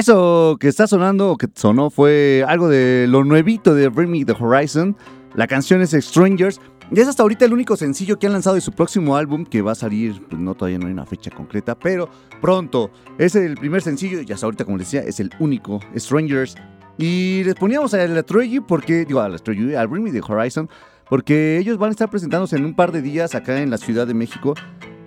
[0.00, 4.32] Eso que está sonando que sonó fue algo de lo nuevito de Bring Me the
[4.32, 4.96] Horizon.
[5.34, 6.58] La canción es Strangers.
[6.90, 9.60] Y es hasta ahorita el único sencillo que han lanzado de su próximo álbum que
[9.60, 12.08] va a salir, pues no todavía no hay una fecha concreta, pero
[12.40, 12.90] pronto.
[13.18, 16.54] Es el primer sencillo y hasta ahorita, como les decía, es el único, Strangers.
[16.96, 20.22] Y les poníamos a la Troy porque, digo, a la Troy, al Bring Me the
[20.26, 20.70] Horizon,
[21.10, 24.06] porque ellos van a estar presentándose en un par de días acá en la Ciudad
[24.06, 24.54] de México.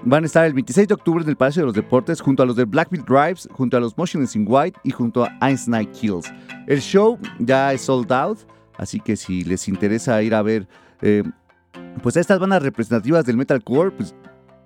[0.06, 2.46] Van a estar el 26 de octubre en el Palacio de los Deportes junto a
[2.46, 5.92] los de Blackbeard Drives, junto a los Motionless in White y junto a Ice Night
[5.92, 6.26] Kills.
[6.68, 8.40] El show ya es sold out,
[8.78, 10.68] así que si les interesa ir a ver
[11.02, 11.24] eh,
[12.02, 14.14] pues a estas bandas representativas del metalcore, pues,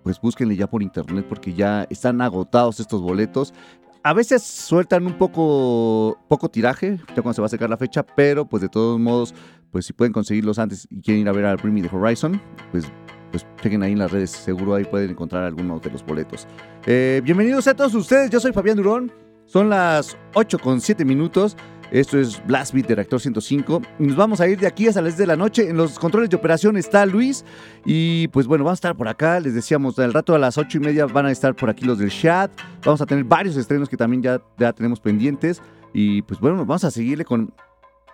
[0.01, 3.53] pues búsquenle ya por internet porque ya están agotados estos boletos.
[4.01, 8.01] A veces sueltan un poco, poco tiraje, ya cuando se va a sacar la fecha,
[8.01, 9.35] pero pues de todos modos,
[9.69, 12.41] pues si pueden conseguirlos antes y quieren ir a ver al Bring Me the Horizon,
[12.71, 12.85] pues
[13.31, 16.47] pues chequen ahí en las redes, seguro ahí pueden encontrar algunos de los boletos.
[16.85, 19.11] Eh, bienvenidos a todos ustedes, yo soy Fabián Durón,
[19.45, 21.55] son las 8 con 7 minutos.
[21.89, 23.81] Esto es Blast Beat de Reactor 105.
[23.99, 25.69] Y nos vamos a ir de aquí hasta las 10 de la noche.
[25.69, 27.45] En los controles de operación está Luis.
[27.85, 29.39] Y pues bueno, vamos a estar por acá.
[29.39, 31.97] Les decíamos, al rato a las 8 y media van a estar por aquí los
[31.97, 32.51] del chat.
[32.83, 35.61] Vamos a tener varios estrenos que también ya, ya tenemos pendientes.
[35.93, 37.53] Y pues bueno, vamos a seguirle con,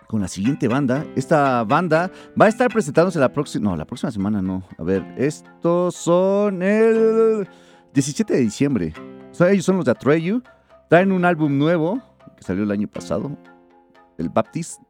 [0.06, 1.04] con la siguiente banda.
[1.16, 2.10] Esta banda
[2.40, 3.70] va a estar presentándose la próxima.
[3.70, 4.62] No, la próxima semana no.
[4.78, 7.48] A ver, estos son el
[7.92, 8.92] 17 de diciembre.
[9.32, 10.42] So, ellos son los de Atreyu.
[10.88, 12.00] Traen un álbum nuevo
[12.36, 13.36] que salió el año pasado,
[14.18, 14.80] el Baptist.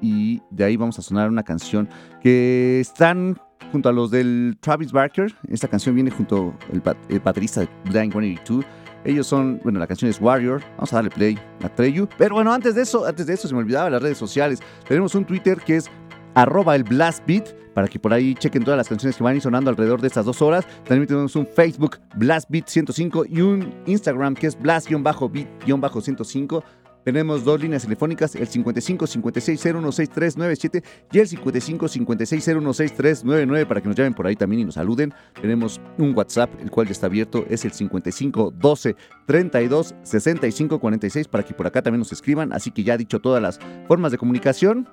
[0.00, 1.88] Y de ahí vamos a sonar una canción
[2.22, 3.38] que están
[3.70, 5.34] junto a los del Travis Barker.
[5.48, 6.80] Esta canción viene junto al
[7.20, 8.64] baterista de Blink 182.
[9.04, 10.62] Ellos son, bueno, la canción es Warrior.
[10.76, 12.08] Vamos a darle play a Treyu.
[12.18, 14.60] Pero bueno, antes de eso, antes de eso se me olvidaba las redes sociales.
[14.86, 15.90] Tenemos un Twitter que es
[16.34, 19.42] arroba el Blast Beat para que por ahí chequen todas las canciones que van ir
[19.42, 20.66] sonando alrededor de estas dos horas.
[20.84, 26.62] También tenemos un Facebook Blast Beat 105 y un Instagram que es Blast-Beat-105.
[27.04, 30.82] Tenemos dos líneas telefónicas, el 55 56 016397
[31.12, 35.12] y el 55 56 016399 para que nos llamen por ahí también y nos saluden.
[35.40, 41.28] Tenemos un WhatsApp, el cual ya está abierto, es el 55 12 32 65 46
[41.28, 42.52] para que por acá también nos escriban.
[42.52, 43.58] Así que ya dicho todas las
[43.88, 44.88] formas de comunicación.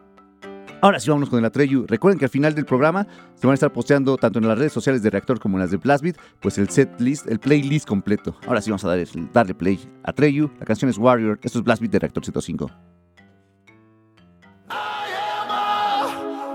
[0.79, 1.85] Ahora sí, vámonos con el Atreyu.
[1.87, 4.73] Recuerden que al final del programa se van a estar posteando tanto en las redes
[4.73, 8.35] sociales de Reactor como en las de Blastbeat, pues el set list, el playlist completo.
[8.45, 10.51] Ahora sí vamos a darle, darle play a Atreyu.
[10.59, 11.39] La canción es Warrior.
[11.41, 12.71] Esto es Blastbeat de Reactor 105.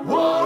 [0.06, 0.41] Warrior,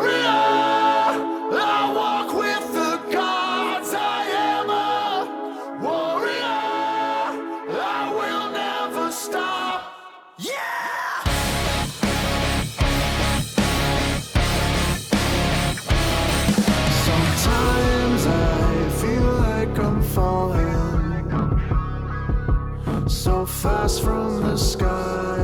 [23.66, 25.42] fast from the sky,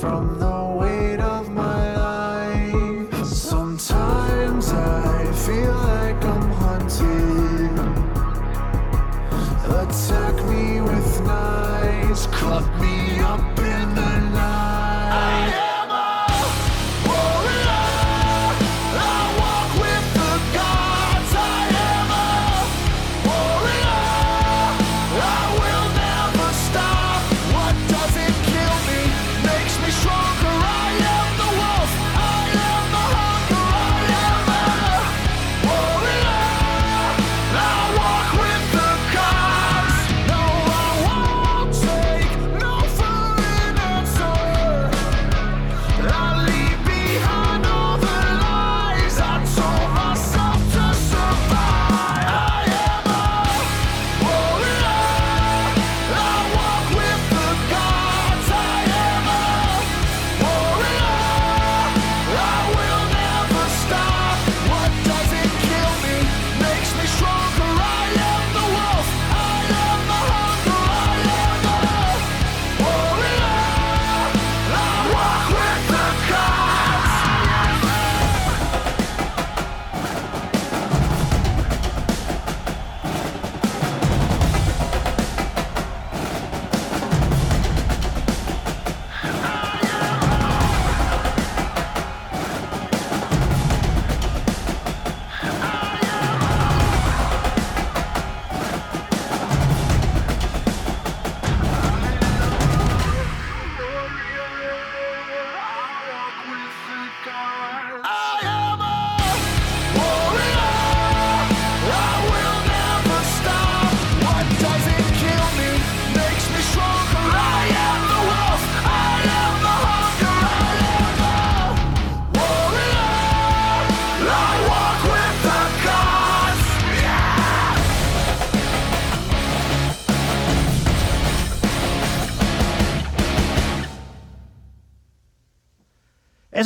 [0.00, 3.24] from the weight of my life.
[3.24, 7.72] Sometimes I feel like I'm hunted.
[9.80, 12.64] Attack me with knives, cut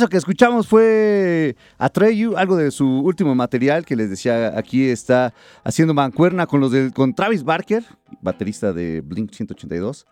[0.09, 5.33] Que escuchamos fue Atreyu, algo de su último material que les decía, aquí está
[5.63, 7.83] haciendo mancuerna con los del con Travis Barker,
[8.21, 10.05] baterista de Blink 182.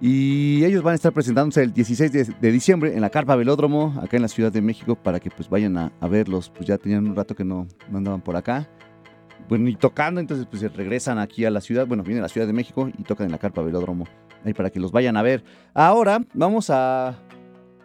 [0.00, 3.94] Y ellos van a estar presentándose el 16 de, de diciembre en la Carpa Velódromo,
[4.02, 6.50] acá en la Ciudad de México, para que pues vayan a, verlos.
[6.50, 8.68] Pues ya tenían un rato que no, no andaban por acá.
[9.48, 12.46] Bueno, y tocando, entonces pues regresan aquí a la ciudad, bueno, vienen a la Ciudad
[12.46, 14.04] de México y tocan en la Carpa Velódromo,
[14.44, 15.44] ahí para que los vayan a ver.
[15.72, 17.16] Ahora vamos a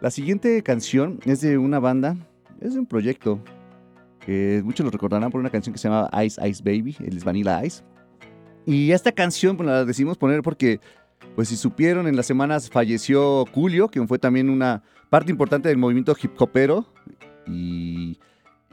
[0.02, 2.16] la siguiente canción es de una banda,
[2.60, 3.38] es de un proyecto
[4.18, 7.22] que muchos lo recordarán por una canción que se llama Ice Ice Baby, el es
[7.22, 7.84] Vanilla Ice.
[8.66, 10.80] Y esta canción pues, la decidimos poner porque,
[11.36, 15.78] pues si supieron, en las semanas falleció Julio, que fue también una parte importante del
[15.78, 16.84] movimiento hip hopero.
[17.46, 18.18] Y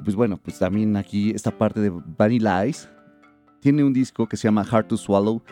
[0.03, 2.87] pues bueno, pues también aquí esta parte de Vanilla Ice
[3.59, 5.43] tiene un disco que se llama Hard to Swallow.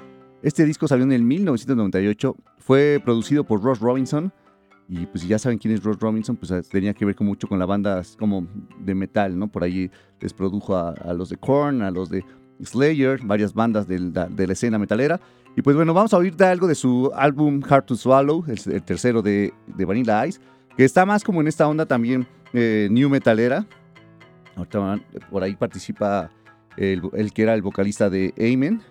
[0.41, 4.33] Este disco salió en el 1998, fue producido por Ross Robinson.
[4.89, 7.47] Y pues si ya saben quién es Ross Robinson, pues tenía que ver con mucho
[7.47, 8.47] con la banda como
[8.79, 9.47] de metal, ¿no?
[9.49, 9.91] Por ahí
[10.21, 12.23] les produjo a, los de Korn, a los de
[12.63, 13.99] Slayer, varias bandas de
[14.47, 15.19] la escena metalera.
[15.57, 18.59] Y pues bueno, vamos a oír de algo de su álbum Hard to Swallow, el,
[18.71, 20.39] el tercero de, de Vanilla Ice,
[20.77, 23.65] que está más como en esta onda también eh, new metalera.
[25.29, 26.31] Por ahí participa
[26.77, 28.81] el, el que era el vocalista de Amen,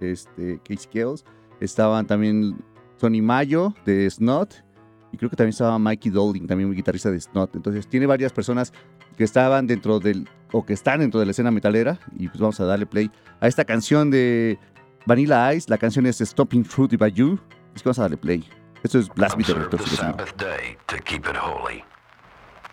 [0.00, 1.24] este, Case Kills.
[1.60, 2.56] Estaban también
[2.98, 4.64] Tony Mayo de Snot.
[5.12, 7.54] Y creo que también estaba Mikey Dolding, también un guitarrista de Snot.
[7.54, 8.72] Entonces tiene varias personas
[9.16, 11.98] que estaban dentro del, o que están dentro de la escena metalera.
[12.16, 14.58] Y pues vamos a darle play a esta canción de
[15.06, 15.68] Vanilla Ice.
[15.68, 17.38] La canción es Stomping Through the Bayou.
[17.74, 18.48] Es que vamos a darle play.
[18.82, 20.18] Esto es Blast Beat de Observe Rector the 55.
[20.18, 21.84] Sabbath day to keep it holy.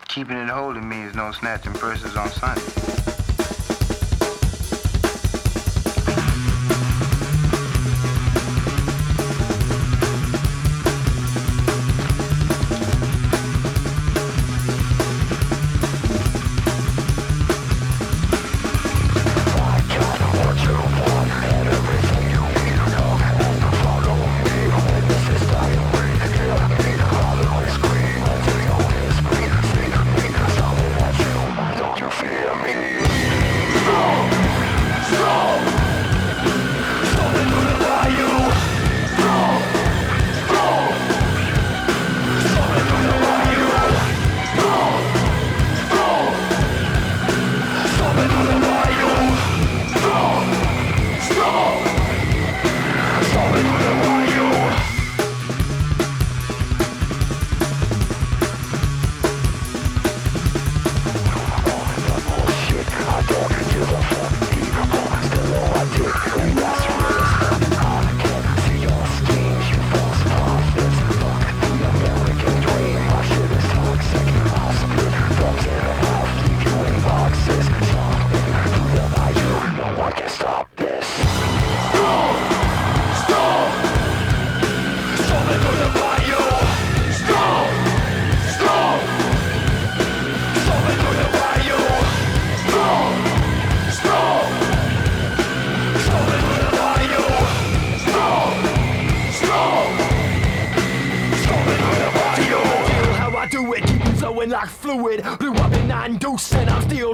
[0.08, 3.09] Keeping it holy means no snatching verses on Sunday.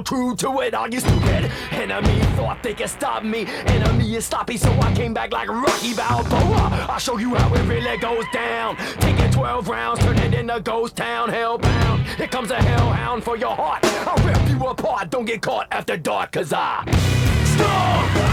[0.07, 0.73] True to it.
[0.73, 1.51] Are you stupid?
[1.71, 3.45] Enemy thought they could stop me.
[3.65, 6.87] Enemy is sloppy, so I came back like Rocky Balboa.
[6.89, 8.77] I'll show you how it really goes down.
[9.01, 12.05] Taking 12 rounds, turn it into ghost town, hellbound.
[12.15, 13.83] Here comes a hellhound for your heart.
[14.07, 16.85] I'll rip you apart, don't get caught after dark, cause I
[17.57, 18.26] storm,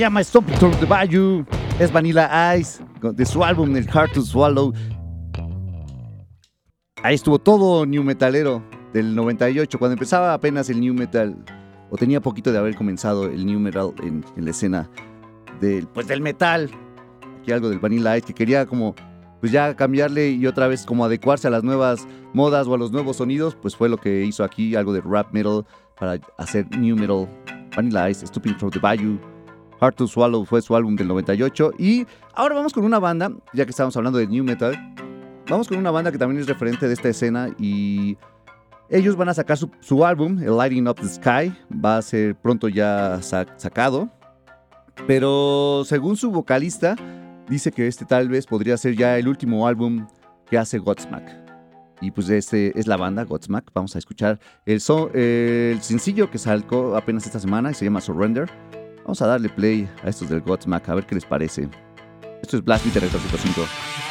[0.00, 1.44] llama Stomping Through the Bayou.
[1.78, 4.72] Es Vanilla Ice de su álbum El Hard to Swallow.
[7.02, 8.64] Ahí estuvo todo New Metalero
[8.94, 11.36] del 98, cuando empezaba apenas el New Metal,
[11.90, 14.90] o tenía poquito de haber comenzado el New Metal en, la escena
[15.60, 16.70] del, pues del metal.
[17.40, 18.94] Aquí algo del Vanilla Ice que quería como
[19.40, 22.90] pues ya cambiarle y otra vez como adecuarse a las nuevas modas o a los
[22.90, 25.66] nuevos sonidos, pues fue lo que hizo aquí, algo de rap metal
[25.98, 27.28] para hacer New Metal.
[27.76, 29.18] Vanilla Ice, Stooping Through the Bayou.
[29.80, 31.72] Hard to Swallow fue su álbum del 98.
[31.78, 34.76] Y ahora vamos con una banda, ya que estamos hablando de New Metal.
[35.48, 38.16] Vamos con una banda que también es referente de esta escena y
[38.88, 41.52] ellos van a sacar su, su álbum, el Lighting Up the Sky.
[41.72, 44.08] Va a ser pronto ya sa- sacado.
[45.06, 46.94] Pero según su vocalista,
[47.48, 50.06] dice que este tal vez podría ser ya el último álbum
[50.48, 51.28] que hace Godsmack.
[52.02, 53.70] Y pues este es la banda Godsmack.
[53.74, 54.80] Vamos a escuchar el,
[55.14, 58.48] el sencillo que salió apenas esta semana y se llama Surrender.
[59.10, 61.68] Vamos a darle play a estos del Godsmack a ver qué les parece.
[62.42, 64.09] Esto es Blast Beat 5.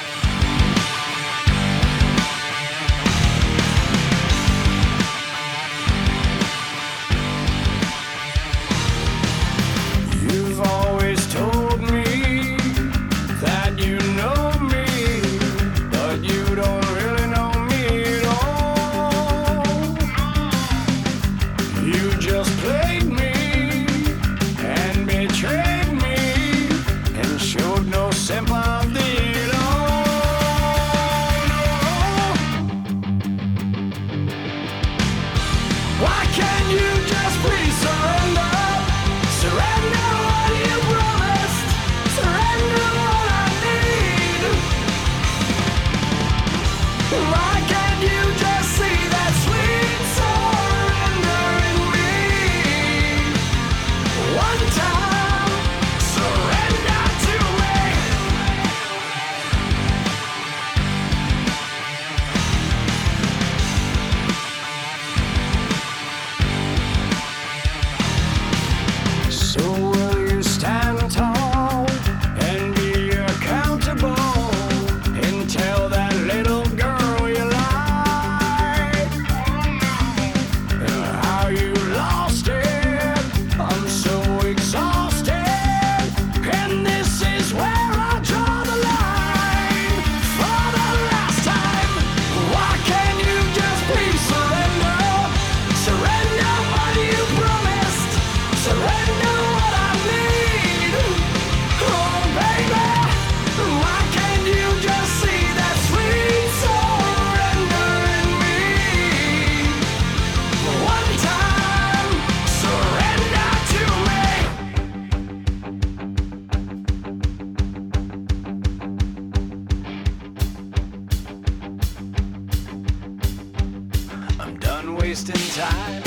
[125.09, 126.03] Wasting time.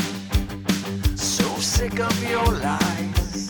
[1.16, 3.48] So sick of your lies.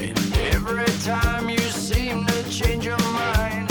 [0.00, 0.18] And
[0.52, 3.70] every time you seem to change your mind,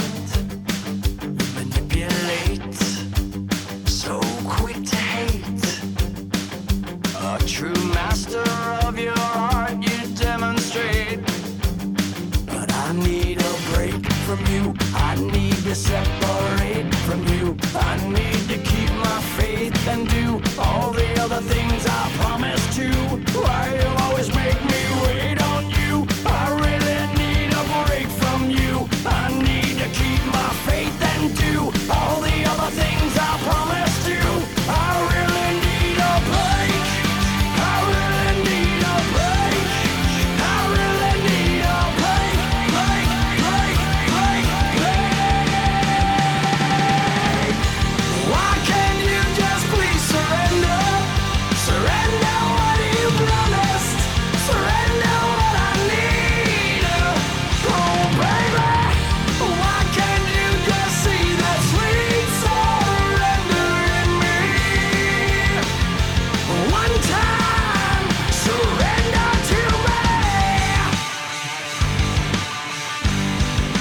[1.55, 2.73] manipulate.
[3.85, 5.65] So quick to hate.
[7.19, 8.47] A true master
[8.87, 11.19] of your art, you demonstrate.
[12.45, 14.73] But I need a break from you.
[14.93, 16.64] I need to separate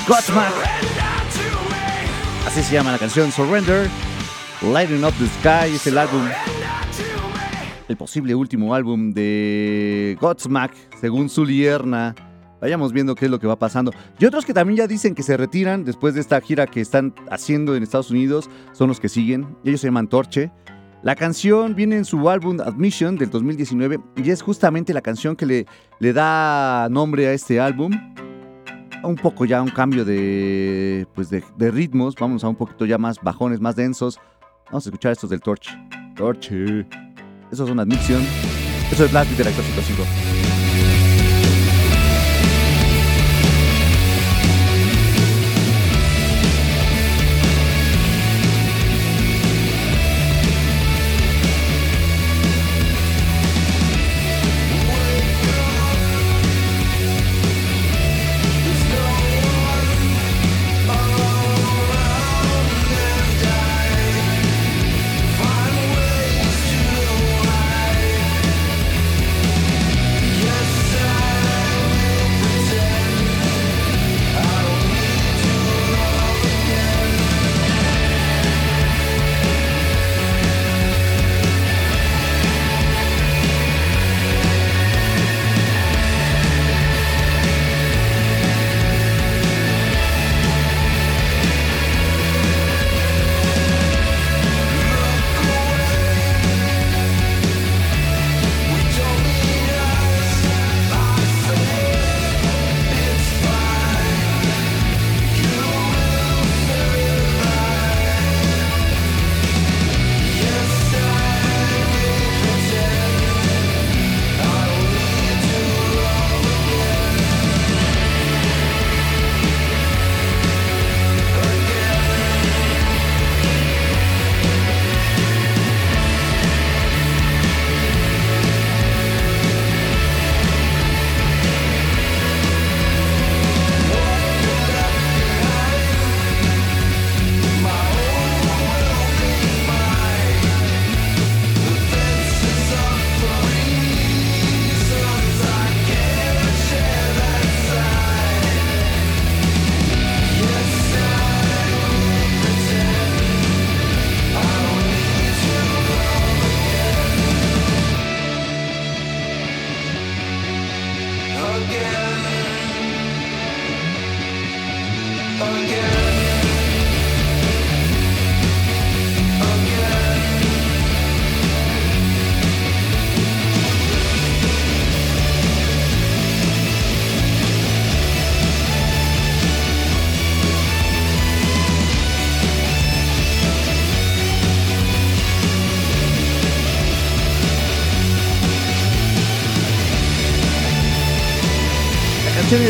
[0.06, 0.52] Godsmack.
[2.46, 3.88] Así se llama la canción Surrender.
[4.60, 6.22] Lighting Up the Sky es el álbum,
[7.88, 12.14] el posible último álbum de Godsmack, según Zulierna.
[12.60, 13.92] Vayamos viendo qué es lo que va pasando.
[14.18, 17.14] Y otros que también ya dicen que se retiran después de esta gira que están
[17.30, 19.56] haciendo en Estados Unidos son los que siguen.
[19.64, 20.52] Ellos se llaman Torche.
[21.02, 25.46] La canción viene en su álbum Admission del 2019 y es justamente la canción que
[25.46, 25.66] le,
[25.98, 27.92] le da nombre a este álbum.
[29.04, 32.14] Un poco ya un cambio de, pues de, ritmos.
[32.14, 34.18] Vamos a un poquito ya más bajones, más densos.
[34.66, 35.70] Vamos a escuchar estos del Torche.
[36.16, 36.86] Torche.
[37.52, 38.22] Eso es una admisión.
[38.90, 40.63] Eso es Beat de la 105.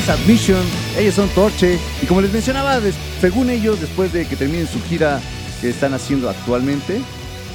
[0.09, 0.61] Admission,
[0.99, 2.79] ellos son Torche, y como les mencionaba,
[3.21, 5.21] según ellos, después de que terminen su gira
[5.61, 7.01] que están haciendo actualmente,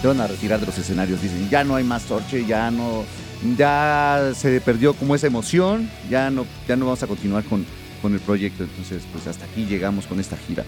[0.01, 1.21] se van a retirar de los escenarios.
[1.21, 3.03] Dicen, ya no hay más Torche, ya no,
[3.57, 7.65] ya se perdió como esa emoción, ya no, ya no vamos a continuar con,
[8.01, 8.63] con el proyecto.
[8.63, 10.63] Entonces, pues hasta aquí llegamos con esta gira.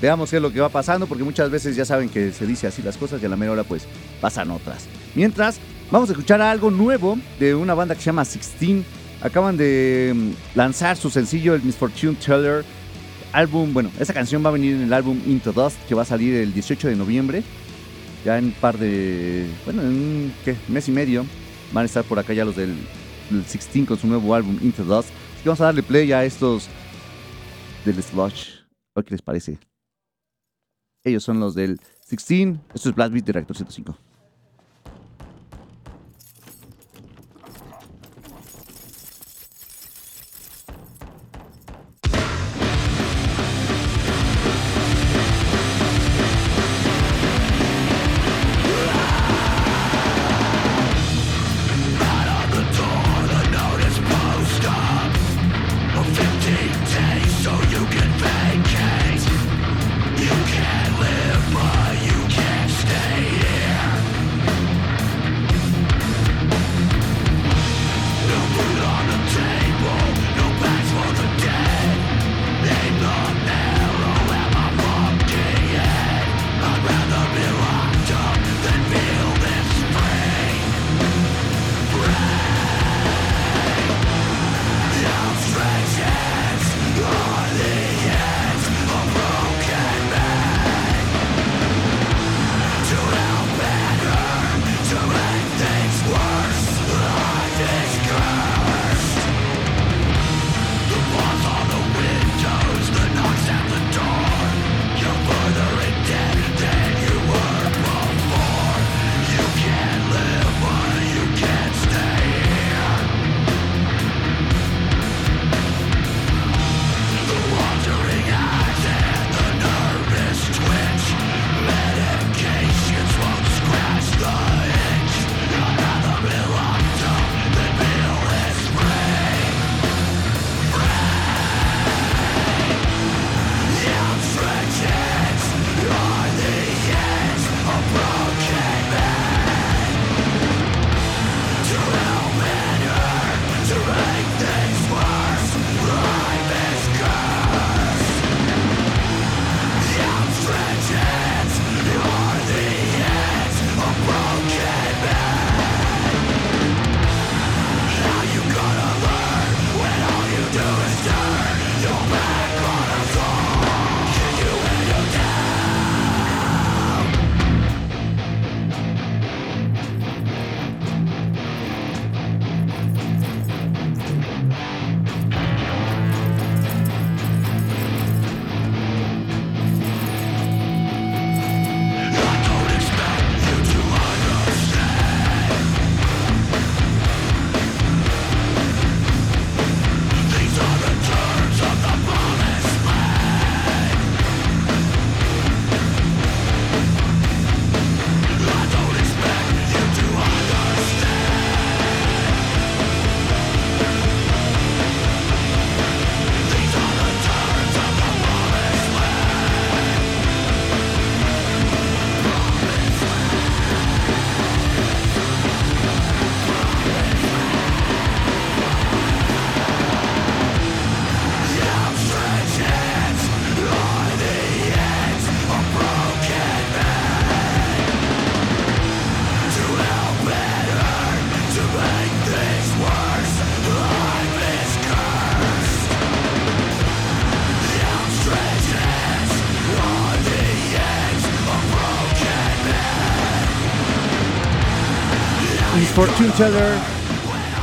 [0.00, 2.66] Veamos qué es lo que va pasando, porque muchas veces ya saben que se dice
[2.66, 3.82] así las cosas y a la mera hora pues
[4.20, 4.84] pasan otras.
[5.14, 5.58] Mientras,
[5.90, 8.84] vamos a escuchar algo nuevo de una banda que se llama Sixteen.
[9.22, 12.64] Acaban de mm, lanzar su sencillo, el Misfortune Teller.
[13.32, 16.06] Álbum, bueno, esta canción va a venir en el álbum Into Dust, que va a
[16.06, 17.42] salir el 18 de noviembre.
[18.24, 20.56] Ya en un par de, bueno, en un ¿qué?
[20.68, 21.24] mes y medio
[21.72, 22.74] van a estar por acá ya los del,
[23.30, 25.10] del Sixteen con su nuevo álbum Into Dust.
[25.10, 26.68] Así que vamos a darle play a estos
[27.84, 28.56] del Slush.
[28.94, 29.58] ¿Qué les parece?
[31.04, 31.78] Ellos son los del
[32.10, 32.56] 16.
[32.74, 33.96] Esto es Blast de Reactor 105.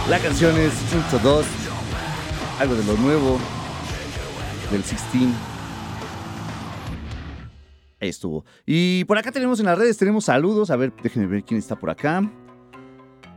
[0.09, 1.45] La canción es Into 2.
[2.59, 3.39] Algo de lo nuevo.
[4.69, 5.29] Del 16.
[7.99, 8.45] Ahí estuvo.
[8.63, 10.69] Y por acá tenemos en las redes, tenemos saludos.
[10.69, 12.29] A ver, déjenme ver quién está por acá.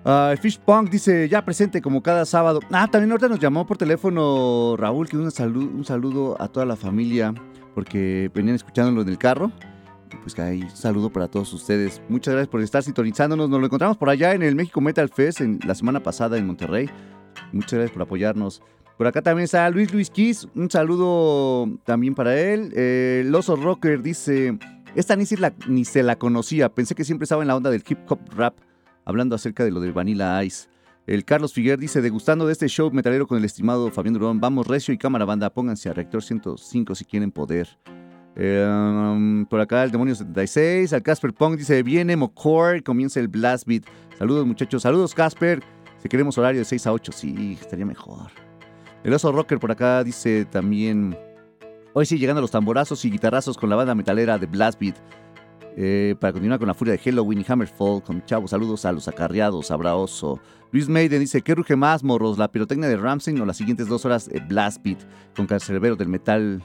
[0.04, 2.60] Ah, Fish Punk dice, ya presente como cada sábado.
[2.70, 6.66] Ah, también ahorita nos llamó por teléfono Raúl, que un saludo, un saludo a toda
[6.66, 7.32] la familia,
[7.74, 9.50] porque venían escuchándolo en el carro.
[10.22, 12.02] Pues ahí un saludo para todos ustedes.
[12.08, 13.48] Muchas gracias por estar sintonizándonos.
[13.48, 16.46] Nos lo encontramos por allá en el México Metal Fest en, la semana pasada en
[16.46, 16.88] Monterrey.
[17.52, 18.62] Muchas gracias por apoyarnos
[18.96, 20.48] Por acá también está Luis Luis Kiss.
[20.54, 22.72] Un saludo también para él.
[22.74, 24.58] Eh, oso rocker dice:
[24.94, 26.68] Esta ni se, la, ni se la conocía.
[26.68, 28.56] Pensé que siempre estaba en la onda del hip hop rap,
[29.04, 30.68] hablando acerca de lo del Vanilla Ice.
[31.06, 34.40] El Carlos Figuer dice: Degustando de este show metalero con el estimado Fabián Durón.
[34.40, 35.50] Vamos, recio y cámara banda.
[35.50, 37.78] Pónganse a Reactor 105 si quieren poder.
[38.36, 40.92] Eh, por acá el Demonio 76.
[40.92, 42.82] Al Casper Pong dice: Viene Mocor.
[42.82, 43.84] Comienza el Blast Beat.
[44.18, 44.82] Saludos, muchachos.
[44.82, 45.62] Saludos, Casper.
[46.02, 48.30] Si queremos horario de 6 a 8, sí, estaría mejor.
[49.02, 51.16] El oso rocker por acá dice también.
[51.94, 54.96] Hoy sí, llegando los tamborazos y guitarrazos con la banda metalera de Blast Beat.
[55.78, 59.08] Eh, para continuar con la furia de Halloween y Hammerfall, con chavos, saludos a los
[59.08, 60.40] acarreados, abraoso.
[60.72, 62.38] Luis Maiden dice, ¿qué ruge más, morros?
[62.38, 64.98] ¿La pirotecnia de Ramsey o las siguientes dos horas de Blast Beat
[65.34, 66.62] con Cancerbero del Metal?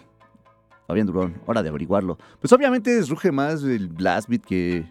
[0.92, 2.18] Fabián Durón, hora de averiguarlo.
[2.42, 4.84] Pues obviamente es ruge más el Blast Beat que,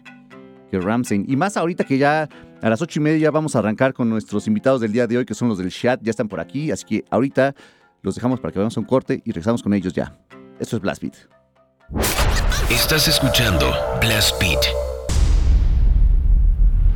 [0.71, 1.25] que Ramsey.
[1.27, 2.27] Y más ahorita que ya
[2.59, 5.25] a las ocho y media vamos a arrancar con nuestros invitados del día de hoy,
[5.25, 6.71] que son los del chat, ya están por aquí.
[6.71, 7.53] Así que ahorita
[8.01, 10.17] los dejamos para que vayamos un corte y regresamos con ellos ya.
[10.59, 11.17] Esto es Blast Beat.
[12.71, 14.61] Estás escuchando Blast Beat.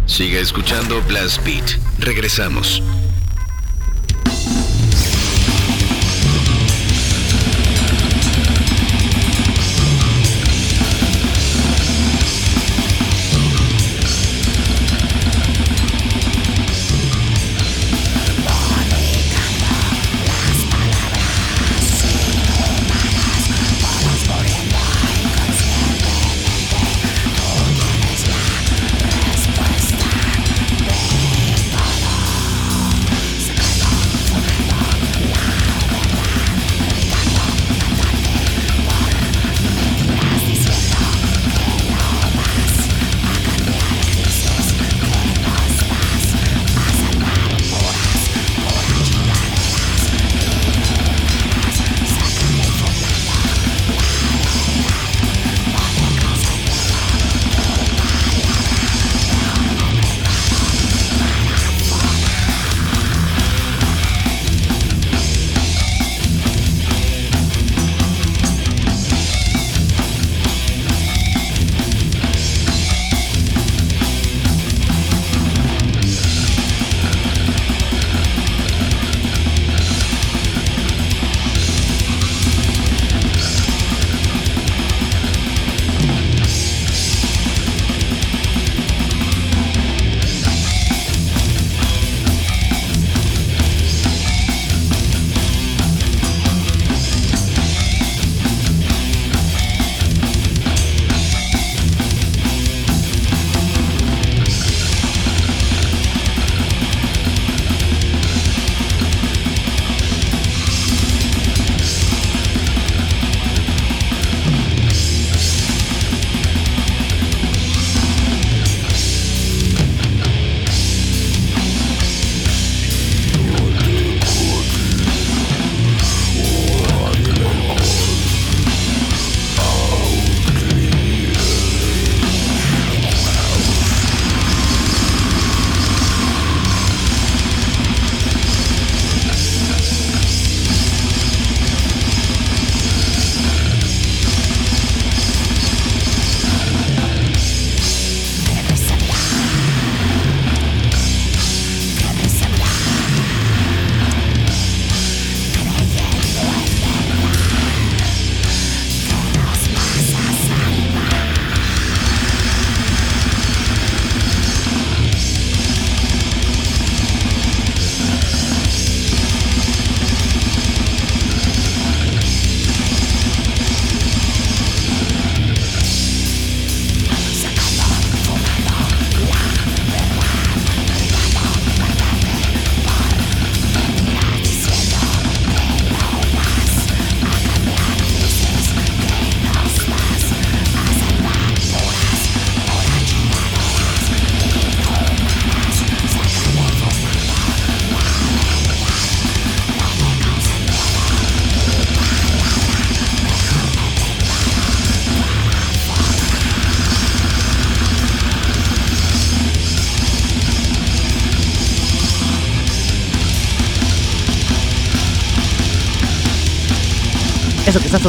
[0.08, 1.78] Sigue escuchando Blast Beat.
[2.00, 2.82] Regresamos.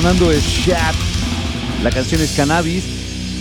[0.02, 0.94] Sonando es Shat.
[1.82, 2.84] La canción es Cannabis.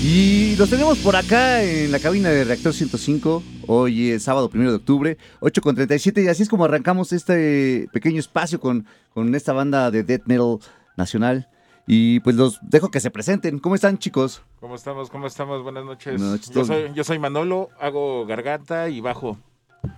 [0.02, 3.44] Y los tenemos por acá en la cabina de Reactor 105.
[3.68, 7.90] Hoy es sábado primero de octubre, 8 con 37 y así es como arrancamos este
[7.92, 10.60] pequeño espacio con, con esta banda de death metal
[10.96, 11.50] nacional.
[11.88, 13.60] Y pues los dejo que se presenten.
[13.60, 14.42] ¿Cómo están chicos?
[14.62, 15.10] ¿Cómo estamos?
[15.10, 15.62] ¿Cómo estamos?
[15.62, 16.14] Buenas noches.
[16.14, 19.38] Buenas noches, yo, soy, yo soy Manolo, hago garganta y bajo.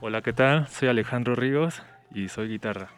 [0.01, 0.67] Hola, ¿qué tal?
[0.69, 1.83] Soy Alejandro Ríos
[2.15, 2.96] y soy guitarra.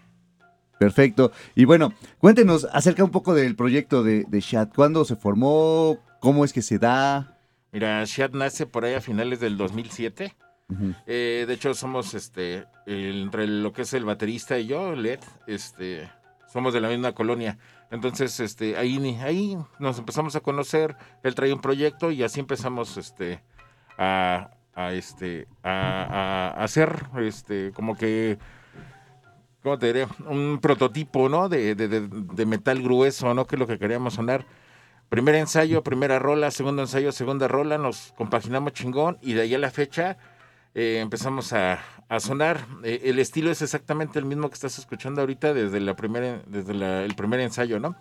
[0.79, 1.33] Perfecto.
[1.55, 4.73] Y bueno, cuéntenos acerca un poco del proyecto de, de Chat.
[4.73, 5.99] ¿Cuándo se formó?
[6.21, 7.37] ¿Cómo es que se da?
[7.73, 10.35] Mira, Shad nace por ahí a finales del 2007.
[10.69, 10.93] Ujú.
[11.05, 16.09] Eh, de hecho, somos este entre lo que es el baterista y yo, Led, este,
[16.47, 17.57] somos de la misma colonia.
[17.91, 20.95] Entonces, este, ahí, ahí nos empezamos a conocer.
[21.23, 23.41] Él traía un proyecto y así empezamos este,
[23.97, 28.37] a, a, este, a, a hacer este, como que,
[29.63, 30.07] ¿cómo te diré?
[30.27, 31.49] Un prototipo, ¿no?
[31.49, 33.45] De, de- de- de metal grueso, ¿no?
[33.45, 34.45] Que es lo que queríamos sonar.
[35.09, 39.57] Primer ensayo, primera rola, segundo ensayo, segunda rola, nos compaginamos chingón y de ahí a
[39.59, 40.17] la fecha
[40.75, 42.59] eh, empezamos a, a sonar.
[42.83, 46.75] Eh, el estilo es exactamente el mismo que estás escuchando ahorita desde, la primera, desde
[46.75, 47.95] la- el primer ensayo, ¿no?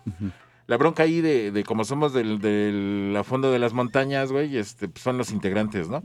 [0.67, 4.55] La bronca ahí de, de como somos del, del a fondo de las montañas, güey,
[4.55, 6.03] este, pues, son los integrantes, ¿no?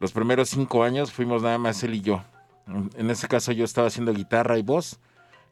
[0.00, 2.22] Los primeros cinco años fuimos nada más él y yo.
[2.66, 5.00] En, ese caso yo estaba haciendo guitarra y voz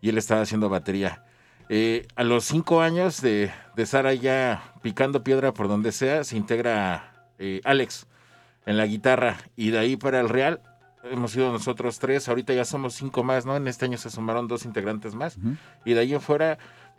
[0.00, 1.24] y él estaba haciendo batería.
[1.68, 6.36] Eh, a los cinco años de, de estar allá picando piedra por donde sea, se
[6.36, 8.06] integra eh, Alex
[8.66, 10.60] en la guitarra y de ahí para el Real
[11.04, 13.56] hemos sido nosotros tres, ahorita ya somos cinco más, ¿no?
[13.56, 15.38] En este año se sumaron dos integrantes más
[15.84, 16.58] y de ahí en fuera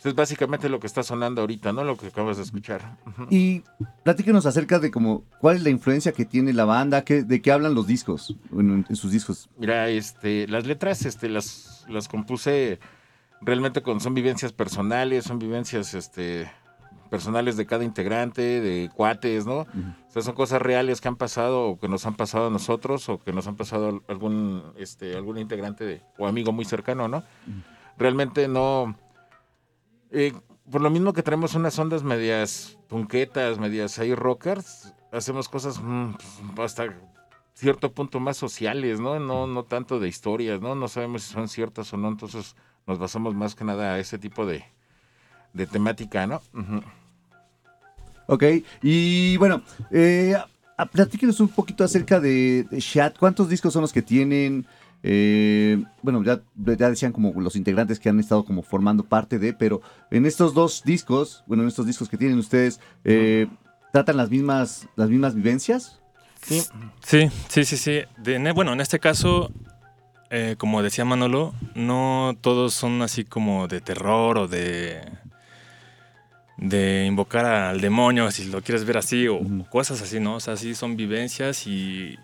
[0.09, 1.83] es básicamente lo que está sonando ahorita, ¿no?
[1.83, 2.97] Lo que acabas de escuchar.
[3.29, 3.63] Y
[4.03, 7.75] platíquenos acerca de cómo, cuál es la influencia que tiene la banda, de qué hablan
[7.75, 9.49] los discos, bueno, en, en sus discos.
[9.57, 12.79] Mira, este, las letras, este, las, las compuse
[13.41, 16.49] realmente con, son vivencias personales, son vivencias, este,
[17.09, 19.59] personales de cada integrante, de cuates, ¿no?
[19.61, 19.67] O
[20.11, 23.19] sea, son cosas reales que han pasado o que nos han pasado a nosotros o
[23.19, 27.23] que nos han pasado a algún, este, algún integrante de- o amigo muy cercano, ¿no?
[27.97, 28.95] Realmente no,
[30.11, 30.33] eh,
[30.69, 36.15] por lo mismo que traemos unas ondas medias punquetas, medias ahí rockers, hacemos cosas mm,
[36.55, 36.95] pues, hasta
[37.53, 39.19] cierto punto más sociales, ¿no?
[39.19, 40.75] No, no tanto de historias, ¿no?
[40.75, 42.55] No sabemos si son ciertas o no, entonces
[42.87, 44.63] nos basamos más que nada a ese tipo de,
[45.53, 46.41] de temática, ¿no?
[46.53, 46.81] Ujú.
[48.27, 48.43] Ok,
[48.81, 50.35] y bueno, eh,
[50.91, 53.17] platíquenos un poquito acerca de, de Chat.
[53.17, 54.65] ¿Cuántos discos son los que tienen?
[55.03, 59.53] Eh, bueno, ya, ya decían como los integrantes que han estado como formando parte de,
[59.53, 63.47] pero en estos dos discos, bueno, en estos discos que tienen ustedes, eh,
[63.91, 65.99] ¿tratan las mismas, las mismas vivencias?
[66.43, 66.61] Sí,
[67.03, 68.01] Sí, sí, sí, sí.
[68.17, 69.51] De- en- bueno, en este caso,
[70.29, 75.01] eh, como decía Manolo, no todos son así como de terror o de
[76.57, 80.35] de invocar al demonio, si lo quieres ver así, o cosas así, ¿no?
[80.35, 82.17] O sea, sí son vivencias y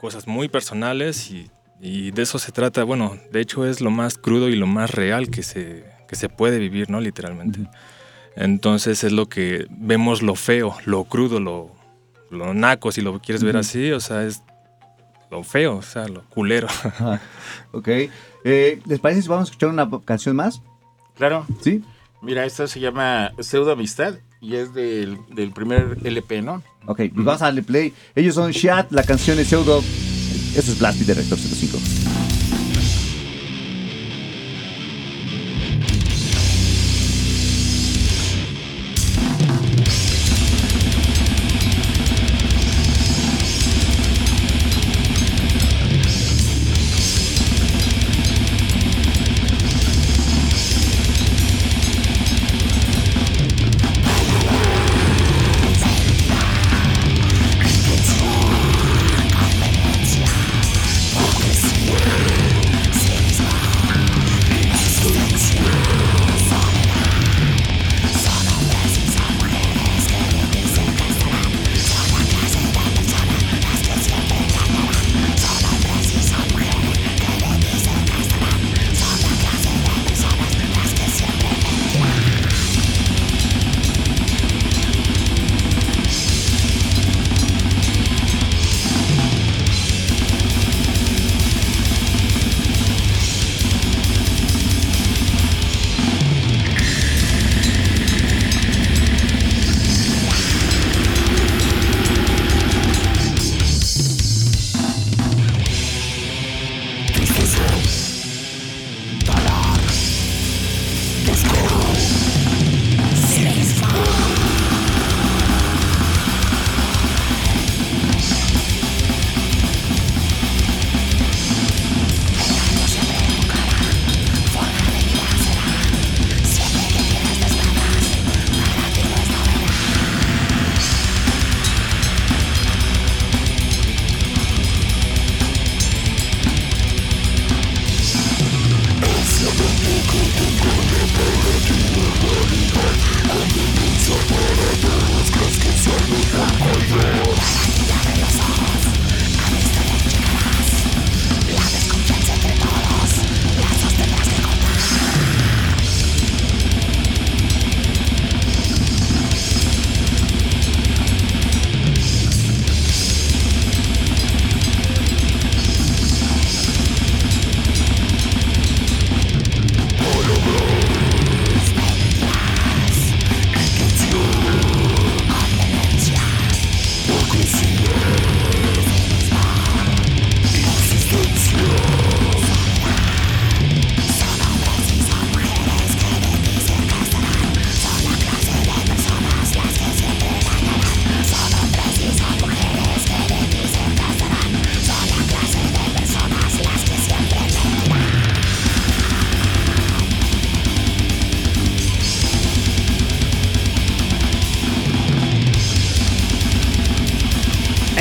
[0.00, 1.48] cosas muy personales y,
[1.80, 2.84] y de eso se trata.
[2.84, 6.28] Bueno, de hecho es lo más crudo y lo más real que se, que se
[6.28, 7.00] puede vivir, ¿no?
[7.00, 7.68] Literalmente.
[8.36, 11.72] Entonces es lo que vemos lo feo, lo crudo, lo,
[12.30, 14.42] lo naco, si lo quieres ver así, o sea, es
[15.30, 16.68] lo feo, o sea, lo culero.
[17.72, 17.88] Ok,
[18.44, 20.62] eh, ¿les parece si vamos a escuchar una canción más?
[21.16, 21.46] claro.
[21.60, 21.82] ¿Sí?
[22.22, 26.62] Mira, esta se llama Pseudo Amistad y es del, del primer LP, ¿no?
[26.86, 27.92] Ok, pues vamos a darle play.
[28.14, 29.82] Ellos son Chat, la canción es Pseudo.
[30.54, 32.17] Eso es Blast de Rector 105.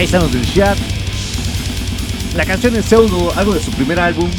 [0.10, 0.78] Del chat.
[2.34, 4.32] La canción es Pseudo, algo de su primer álbum.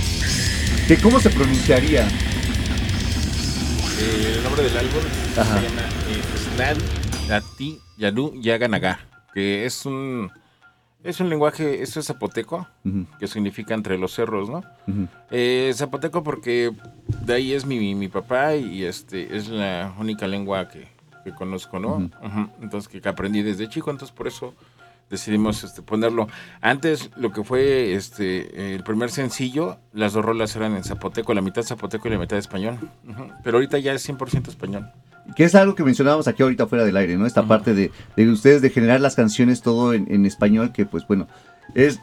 [0.89, 2.09] ¿De cómo se pronunciaría?
[4.01, 5.01] Eh, el nombre del álbum
[5.37, 5.61] Ajá.
[5.61, 6.77] se llama eh,
[7.27, 7.43] Snad
[7.99, 8.99] Yalu Yaganaga,
[9.35, 10.31] que es un
[11.05, 12.67] es un lenguaje, esto es zapoteco,
[13.21, 14.65] que significa entre los cerros, ¿no?
[15.31, 16.73] Eh, zapoteco porque
[17.27, 20.89] de ahí es mi, mi papá y este es la única lengua que,
[21.25, 22.11] que conozco, ¿no?
[22.63, 24.55] Entonces que, que aprendí desde chico, entonces por eso
[25.11, 26.29] decidimos este, ponerlo.
[26.61, 31.41] Antes lo que fue este el primer sencillo, las dos rolas eran en zapoteco, la
[31.43, 32.79] mitad zapoteco y la mitad español.
[33.43, 34.91] Pero ahorita ya es 100% español.
[35.37, 37.27] Que es algo que mencionábamos aquí ahorita fuera del aire, ¿no?
[37.27, 41.07] Esta parte de, de ustedes de generar las canciones todo en, en español, que pues
[41.07, 41.29] bueno,
[41.75, 42.01] es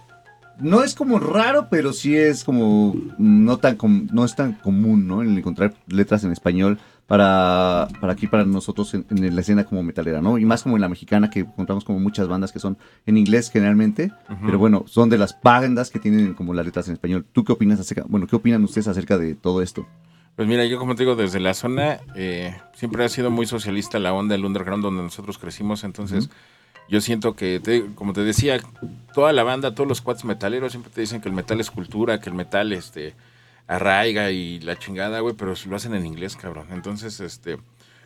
[0.58, 5.06] no es como raro, pero sí es como no tan com- no es tan común,
[5.08, 5.22] ¿no?
[5.22, 9.84] El encontrar letras en español para, para aquí, para nosotros en, en la escena como
[9.84, 10.38] metalera, ¿no?
[10.38, 13.51] Y más como en la mexicana, que encontramos como muchas bandas que son en inglés
[13.51, 14.12] generalmente,
[14.45, 17.26] pero bueno, son de las bandas que tienen como las letras en español.
[17.32, 19.88] ¿Tú qué opinas acerca, bueno, qué opinan ustedes acerca de todo esto?
[20.36, 23.99] Pues mira, yo como te digo, desde la zona eh, siempre ha sido muy socialista
[23.99, 26.30] la onda del underground donde nosotros crecimos, entonces
[26.89, 28.60] yo siento que, te- como te decía,
[29.14, 32.20] toda la banda, todos los cuates metaleros siempre te dicen que el metal es cultura,
[32.20, 33.14] que el metal este,
[33.68, 36.68] arraiga y la chingada, güey, pero lo hacen en inglés, cabrón.
[36.72, 37.57] Entonces, este,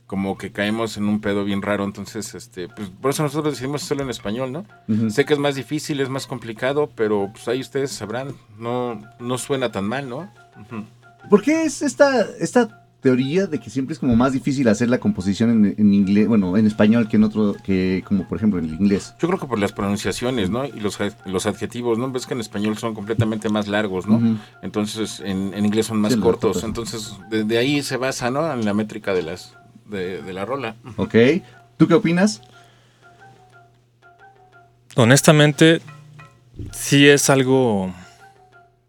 [0.07, 3.83] como que caemos en un pedo bien raro, entonces, este, pues por eso nosotros decidimos
[3.83, 4.65] hacerlo en español, ¿no?
[5.09, 9.37] Sé que es más difícil, es más complicado, pero pues ahí ustedes sabrán, no, no
[9.37, 10.31] suena tan mal, ¿no?
[10.59, 10.85] Ujú.
[11.29, 14.99] ¿Por qué es esta, esta teoría de que siempre es como más difícil hacer la
[14.99, 18.65] composición en, en inglés, bueno, en español que en otro, que como por ejemplo en
[18.65, 19.13] el inglés?
[19.19, 20.65] Yo creo que por las pronunciaciones, ¿no?
[20.65, 22.11] Y los, los adjetivos, ¿no?
[22.11, 24.39] Ves que en español son completamente más largos, ¿no?
[24.61, 26.63] Entonces, en, en inglés son más Sí, cortos.
[26.63, 28.51] Entonces, de, de ahí se basa, ¿no?
[28.51, 29.53] En la métrica de las
[29.85, 30.75] de, de la rola.
[30.97, 31.15] ¿Ok?
[31.77, 32.41] ¿Tú qué opinas?
[34.95, 35.81] Honestamente,
[36.71, 37.93] sí es algo,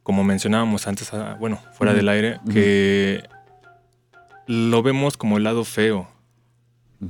[0.03, 3.23] como mencionábamos antes, ah, bueno, fuera del aire, que
[4.51, 6.09] lo vemos como el lado feo.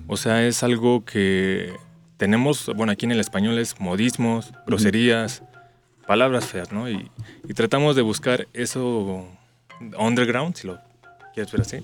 [0.07, 1.73] O sea, es algo que
[2.19, 5.43] tenemos, bueno, aquí en el español es modismos, groserías,
[6.07, 6.89] palabras feas, ¿no?
[6.89, 7.11] Y,
[7.49, 9.27] y tratamos de buscar eso
[9.99, 10.79] underground, si lo
[11.35, 11.79] quieres ver así.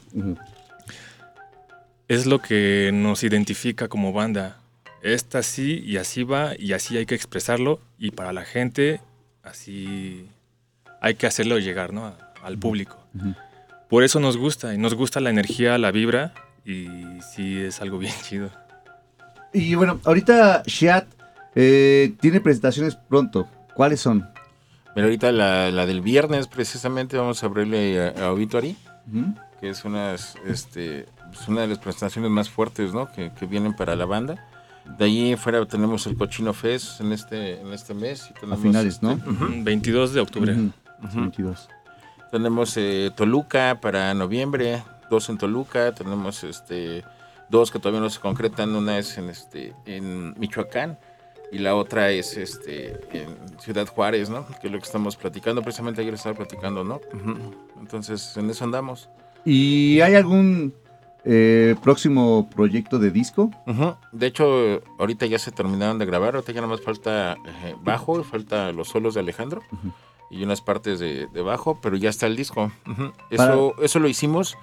[2.09, 4.59] Es lo que nos identifica como banda.
[5.03, 9.01] Esta sí y así va y así hay que expresarlo y para la gente
[9.43, 10.29] así
[11.01, 12.07] hay que hacerlo llegar ¿no?
[12.07, 12.97] A- al público.
[13.15, 13.35] Ujú.
[13.89, 16.35] Por eso nos gusta y nos gusta la energía, la vibra
[16.65, 16.87] y
[17.35, 18.51] sí es algo bien chido.
[19.53, 21.07] Y bueno, ahorita Shiat
[21.55, 23.49] eh, tiene presentaciones pronto.
[23.75, 24.29] ¿Cuáles son?
[24.95, 28.77] Pero ahorita la, la del viernes, precisamente, vamos a abrirle a, a Obituary,
[29.13, 29.35] Ujú.
[29.61, 31.01] que es unas, este,
[31.33, 33.11] es una de las presentaciones más fuertes, ¿no?
[33.13, 34.43] Que, que vienen para la banda.
[34.99, 38.29] De ahí fuera tenemos el Cochino Fest en este, en este mes.
[38.31, 39.13] y tenemos, finales, ¿no?
[39.13, 39.47] este, ujú.
[39.63, 40.53] 22 de octubre.
[40.53, 40.73] Ujú.
[41.05, 41.21] Ujú.
[41.21, 41.69] 22.
[42.37, 47.03] Tenemos eh, Toluca para noviembre, dos en Toluca, tenemos este
[47.49, 50.99] dos que todavía no se concretan, una es en este en Michoacán
[51.51, 54.47] y la otra es este en Ciudad Juárez, ¿no?
[54.61, 57.01] Que es lo que estamos platicando, precisamente ayer estaba platicando, ¿no?
[57.81, 59.09] Entonces, en eso andamos.
[59.47, 60.75] ¿Y hay algún
[61.25, 63.51] eh, próximo proyecto de disco?
[64.13, 68.23] De hecho, ahorita ya se terminaron de grabar, ahorita ya nada más falta eh, bajo,
[68.25, 69.63] falta los solos de Alejandro
[70.31, 72.73] y unas partes de, de bajo, pero ya está el disco.
[73.31, 74.57] Eso, eso lo hicimos,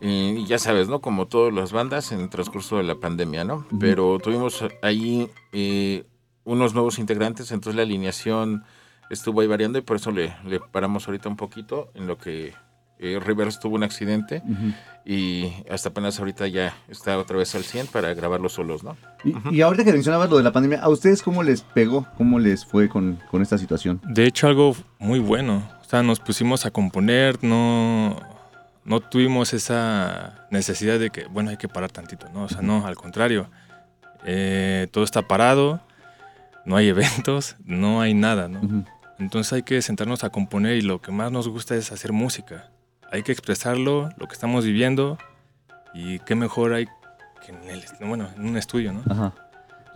[0.00, 1.00] y ya sabes, ¿no?
[1.00, 3.66] Como todas las bandas en el transcurso de la pandemia, ¿no?
[3.78, 6.04] Pero tuvimos ahí eh,
[6.44, 8.64] unos nuevos integrantes, entonces la alineación
[9.10, 12.54] estuvo ahí variando y por eso le, le paramos ahorita un poquito en lo que
[13.02, 14.42] eh, Rivers tuvo un accidente
[15.06, 18.94] y hasta apenas ahorita ya está otra vez al 100 para grabar los solos, ¿no?
[19.24, 22.06] Y, y ahorita que mencionabas lo de la pandemia, ¿a ustedes cómo les pegó?
[22.18, 24.02] ¿Cómo les fue con, con esta situación?
[24.04, 25.66] De hecho, algo muy bueno.
[25.80, 28.16] O sea, nos pusimos a componer, no,
[28.84, 32.44] no tuvimos esa necesidad de que, bueno, hay que parar tantito, ¿no?
[32.44, 33.50] O sea, no, al contrario.
[34.26, 35.80] Eh, todo está parado,
[36.66, 38.84] no hay eventos, no hay nada, ¿no?
[39.18, 42.70] Entonces hay que sentarnos a componer y lo que más nos gusta es hacer música.
[43.12, 45.18] Hay que expresarlo, lo que estamos viviendo
[45.94, 46.86] y qué mejor hay
[47.44, 49.02] que en, el, bueno, en un estudio, ¿no?
[49.10, 49.32] Ajá.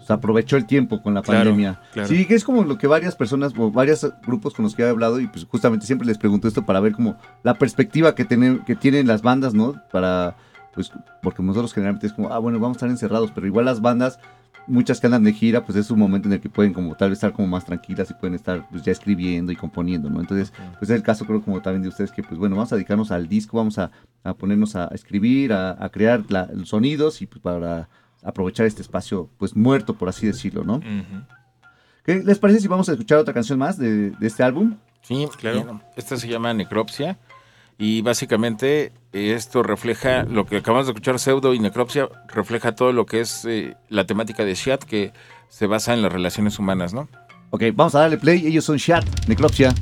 [0.05, 1.81] Se aprovechó el tiempo con la Claro, pandemia.
[1.93, 2.09] claro.
[2.09, 4.89] Sí, que es como lo que varias personas, o varios grupos con los que he
[4.89, 8.59] hablado, y pues justamente siempre les pregunto esto para ver como la perspectiva que, tienen
[8.65, 9.81] que tienen las bandas, ¿no?
[9.91, 10.37] Para,
[10.75, 10.93] pues,
[11.23, 14.19] porque nosotros generalmente es como, ah, bueno, vamos a estar encerrados, pero igual las bandas,
[14.67, 17.11] muchas que andan de gira, pues es un momento en el que pueden como tal
[17.11, 20.21] vez estar como más tranquilas y pueden estar pues ya escribiendo y componiendo, ¿no?
[20.21, 22.77] Entonces, pues es el caso creo como también de ustedes que, pues bueno, vamos a
[22.77, 23.91] dedicarnos al disco, vamos a,
[24.23, 27.89] a ponernos a escribir, a, a crear la- los sonidos y pues para
[28.23, 30.81] aprovechar este espacio pues muerto, por así decirlo, ¿no?
[32.05, 34.77] ¿Qué les parece si vamos a escuchar otra canción más de, de este álbum?
[35.03, 35.63] Sí, Claro.
[35.63, 35.81] claro.
[35.97, 37.19] Esta se llama Necropsia
[37.79, 43.07] y básicamente esto refleja lo que acabamos de escuchar, pseudo y necropsia, refleja todo lo
[43.07, 45.13] que es eh, la temática de Shat que
[45.49, 47.09] se basa en las relaciones humanas, ¿no?
[47.51, 48.47] Ok, vamos a darle play.
[48.47, 49.73] Ellos son Shat, Necropsia.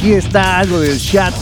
[0.00, 1.34] Aquí está algo del chat.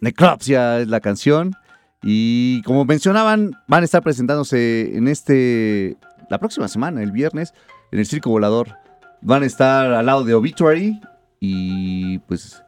[0.00, 1.54] Necropsia es la canción.
[2.02, 5.96] Y como mencionaban, van a estar presentándose en este.
[6.30, 7.54] la próxima semana, el viernes,
[7.92, 8.76] en el Circo Volador.
[9.20, 11.00] Van a estar al lado de Obituary.
[11.38, 12.63] Y pues.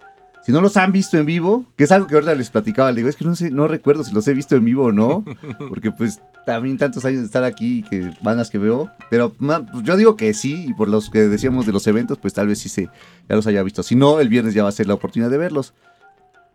[0.46, 2.98] Si no los han visto en vivo, que es algo que ahorita les platicaba, le
[2.98, 5.24] digo, es que no sé, no recuerdo si los he visto en vivo o no,
[5.68, 9.96] porque pues también tantos años de estar aquí que bandas que veo, pero pues, yo
[9.96, 12.68] digo que sí, y por los que decíamos de los eventos, pues tal vez sí
[12.68, 12.84] se
[13.28, 13.82] ya los haya visto.
[13.82, 15.74] Si no, el viernes ya va a ser la oportunidad de verlos.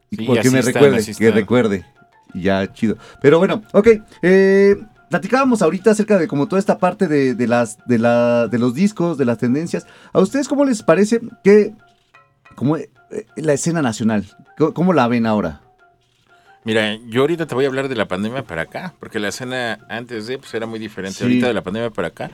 [0.10, 1.86] Y Sí, porque me están, recuerde, que recuerde.
[2.34, 2.96] Y ya, chido.
[3.22, 3.90] Pero bueno, ok.
[4.22, 4.78] eh,
[5.10, 8.74] platicábamos ahorita acerca de como toda esta parte de, de las, de, la, de los
[8.74, 9.86] discos, de las tendencias.
[10.14, 11.74] ¿A ustedes cómo les parece que
[12.56, 12.90] como eh,
[13.36, 14.26] la escena nacional?
[14.58, 15.62] ¿Cómo, cómo la ven ahora?
[16.64, 19.80] Mira, yo ahorita te voy a hablar de la pandemia para acá, porque la escena
[19.90, 21.18] antes de pues era muy diferente.
[21.18, 21.24] Sí.
[21.24, 22.30] Ahorita de la pandemia para acá,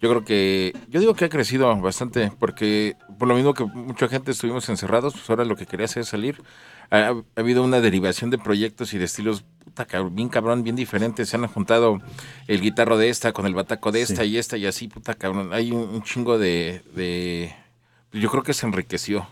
[0.00, 4.06] yo creo que, yo digo que ha crecido bastante, porque por lo mismo que mucha
[4.06, 6.40] gente estuvimos encerrados, pues ahora lo que quería hacer es salir.
[6.90, 10.76] Ha, ha habido una derivación de proyectos y de estilos puta, cabrón, bien cabrón, bien
[10.76, 11.28] diferentes.
[11.28, 12.00] Se han juntado
[12.46, 14.28] el guitarro de esta con el bataco de esta Sí.
[14.28, 15.52] y esta y así, puta cabrón.
[15.52, 17.52] Hay un, un chingo de, de,
[18.12, 19.26] yo creo que se enriqueció.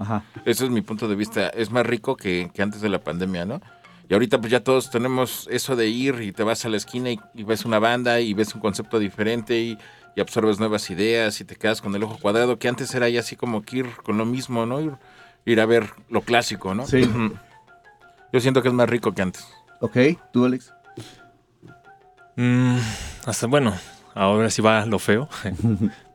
[0.00, 0.24] Ajá.
[0.44, 1.48] Ese es mi punto de vista.
[1.50, 3.60] Es más rico que, que antes de la pandemia, ¿no?
[4.08, 7.10] Y ahorita pues ya todos tenemos eso de ir y te vas a la esquina
[7.10, 9.78] y, y ves una banda y ves un concepto diferente y,
[10.16, 13.20] y absorbes nuevas ideas y te quedas con el ojo cuadrado, que antes era ya
[13.20, 14.80] así como que ir con lo mismo, ¿no?
[14.80, 14.92] Ir,
[15.44, 16.86] ir a ver lo clásico, ¿no?
[16.86, 17.08] Sí.
[18.32, 19.46] Yo siento que es más rico que antes.
[19.80, 19.96] Ok,
[20.32, 20.72] tú, Alex.
[22.36, 22.78] Mm,
[23.26, 23.74] hasta bueno,
[24.14, 25.28] ahora sí va lo feo.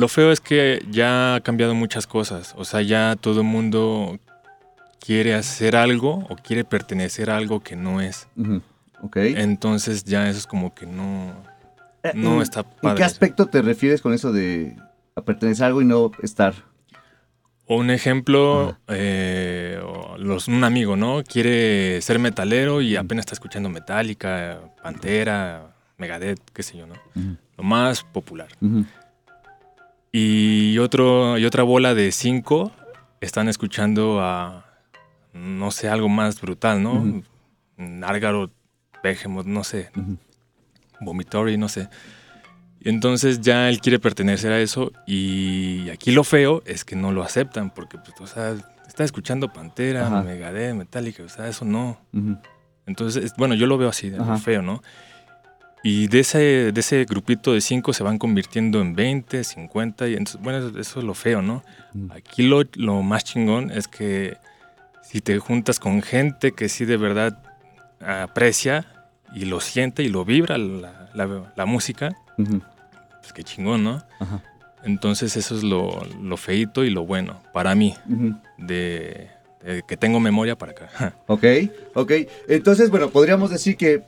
[0.00, 2.54] lo feo es que ya ha cambiado muchas cosas.
[2.56, 4.18] O sea, ya todo el mundo
[5.04, 8.26] quiere hacer algo o quiere pertenecer a algo que no es.
[9.02, 9.16] Ok.
[9.16, 11.32] Entonces ya eso es como que no,
[12.02, 13.04] Eh, no ¿en- está ¿En qué padre.
[13.04, 14.76] aspecto te refieres con eso de
[15.16, 16.54] a pertenecer a algo y no estar?
[17.66, 19.80] O un ejemplo, eh,
[20.18, 21.22] los- un amigo, ¿no?
[21.22, 26.94] Quiere ser metalero y apenas está escuchando Metallica, Pantera, Megadeth, qué sé yo, ¿no?
[27.56, 28.48] Lo más popular.
[30.12, 32.72] Y, otro, y otra bola de cinco
[33.20, 34.64] están escuchando a,
[35.32, 37.22] no sé, algo más brutal, ¿no?
[37.76, 38.50] Nárgaro,
[39.02, 39.90] Behemoth, no sé.
[39.96, 40.16] Ujú.
[41.00, 41.88] Vomitory, no sé.
[42.80, 47.12] Y entonces ya él quiere pertenecer a eso y aquí lo feo es que no
[47.12, 48.54] lo aceptan porque, pues, o sea,
[48.88, 50.08] está escuchando Pantera.
[50.22, 52.00] Megadeth, Metallica, o sea, eso no.
[52.86, 54.82] Entonces, es- bueno, yo lo veo así, de feo, ¿no?
[55.82, 56.38] Y de ese,
[56.72, 60.78] de ese grupito de cinco se van convirtiendo en 20, 50, y entonces, bueno, eso,
[60.78, 61.62] eso es lo feo, ¿no?
[61.94, 62.12] Mm.
[62.12, 64.36] Aquí lo, lo más chingón es que
[65.02, 67.42] si te juntas con gente que sí de verdad
[68.00, 68.86] aprecia
[69.34, 74.02] y lo siente y lo vibra la, la- la música, pues qué chingón, ¿no?
[74.18, 74.42] Ajá.
[74.84, 77.94] Entonces eso es lo, lo feito y lo bueno para mí,
[78.56, 79.28] de
[79.86, 81.14] que tengo memoria para acá.
[81.26, 81.44] Ok,
[81.94, 82.12] ok.
[82.48, 84.02] Entonces, bueno, podríamos decir que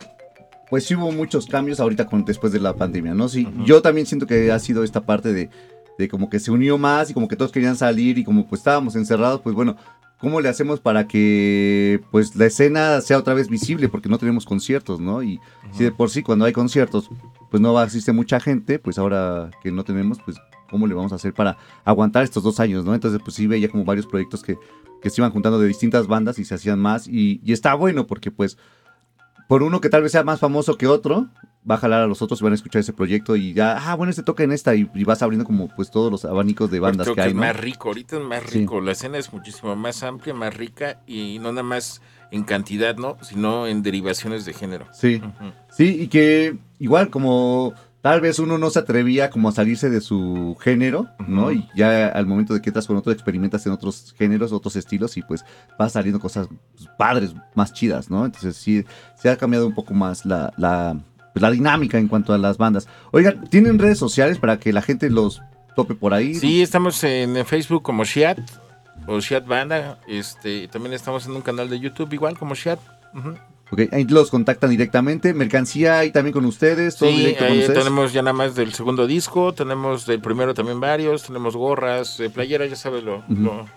[0.72, 3.28] pues sí hubo muchos cambios ahorita con, después de la pandemia, ¿no?
[3.28, 5.50] Sí, yo también siento que ha sido esta parte de,
[5.98, 8.60] de como que se unió más y como que todos querían salir y como pues
[8.60, 9.76] estábamos encerrados, pues bueno,
[10.18, 13.90] ¿cómo le hacemos para que pues la escena sea otra vez visible?
[13.90, 15.22] Porque no tenemos conciertos, ¿no?
[15.22, 15.40] Y
[15.72, 17.10] si de por sí cuando hay conciertos
[17.50, 20.38] pues no existe mucha gente, pues ahora que no tenemos, pues
[20.70, 22.94] ¿cómo le vamos a hacer para aguantar estos dos años, ¿no?
[22.94, 24.56] Entonces pues sí veía como varios proyectos que,
[25.02, 28.06] que se iban juntando de distintas bandas y se hacían más y, y está bueno
[28.06, 28.56] porque pues
[29.52, 31.28] por uno que tal vez sea más famoso que otro,
[31.70, 33.94] va a jalar a los otros y van a escuchar ese proyecto y ya, ah,
[33.96, 36.80] bueno, este toca en esta y, y vas abriendo como pues todos los abanicos de
[36.80, 37.42] bandas que que hay, es ¿no?
[37.42, 38.60] más rico, ahorita es más Sí.
[38.60, 38.80] rico.
[38.80, 42.00] La escena es muchísimo más amplia, más rica y no nada más
[42.30, 43.18] en cantidad, ¿no?
[43.20, 44.86] Sino en derivaciones de género.
[44.90, 45.20] Sí,
[45.68, 50.00] sí, y que igual como tal vez uno no se atrevía como a salirse de
[50.00, 51.52] su género, ¿no?
[51.52, 55.16] Y ya al momento de que estás con otro experimentas en otros géneros, otros estilos
[55.16, 55.44] y pues
[55.80, 58.26] va saliendo cosas pues, padres, más chidas, ¿no?
[58.26, 58.84] Entonces sí,
[59.14, 60.98] se ha cambiado un poco más la, la,
[61.32, 62.88] pues, la dinámica en cuanto a las bandas.
[63.12, 65.40] Oigan, ¿tienen redes sociales para que la gente los
[65.76, 66.34] tope por ahí?
[66.34, 68.38] Sí, estamos en Facebook como Shiat
[69.06, 70.00] o Shiat Banda.
[70.08, 72.80] Este, también estamos en un canal de YouTube igual como Shiat.
[73.72, 75.32] Ok, ahí los contactan directamente.
[75.32, 77.78] Mercancía ahí también con ustedes, todo Sí, directo con ahí ustedes.
[77.78, 82.28] tenemos ya nada más del segundo disco, tenemos del primero también varios, tenemos gorras, eh,
[82.28, 83.24] playeras, ya sabes, lo,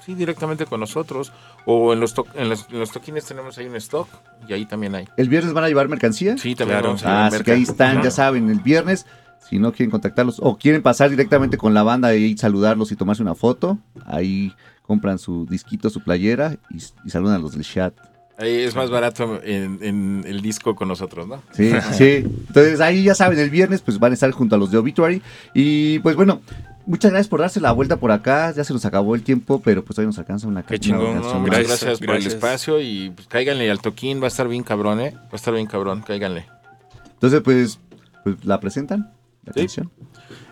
[0.05, 1.31] sí, directamente con nosotros.
[1.65, 4.09] O en los, to- en los, en los toquines tenemos ahí un stock
[4.49, 5.07] y ahí también hay.
[5.15, 6.37] ¿El viernes van a llevar mercancía?
[6.37, 6.87] Sí, también Claro.
[6.89, 9.05] vamos a Ah, así que ahí están, ya saben, el viernes.
[9.49, 13.21] Si no quieren contactarlos o quieren pasar directamente con la banda y saludarlos y tomarse
[13.21, 17.93] una foto, ahí compran su disquito, su playera y, y saludan a los del chat.
[18.37, 21.41] Ahí es más barato en, en el disco con nosotros, ¿no?
[21.53, 22.23] Sí, sí.
[22.47, 25.21] Entonces ahí ya saben, el viernes pues van a estar junto a los de Obituary.
[25.53, 26.41] Y pues bueno,
[26.85, 28.51] muchas gracias por darse la vuelta por acá.
[28.53, 31.43] Ya se nos acabó el tiempo, pero pues hoy nos alcanza una Qué chingón, No,
[31.43, 34.99] Gracias, gracias, por el espacio y pues, cáiganle al toquín, va a estar bien cabrón,
[34.99, 35.13] ¿eh?
[35.15, 36.45] Va a estar bien cabrón, cáiganle.
[37.13, 37.79] Entonces pues,
[38.25, 39.13] pues la presentan,
[39.45, 39.59] la Sí.
[39.61, 39.91] canción.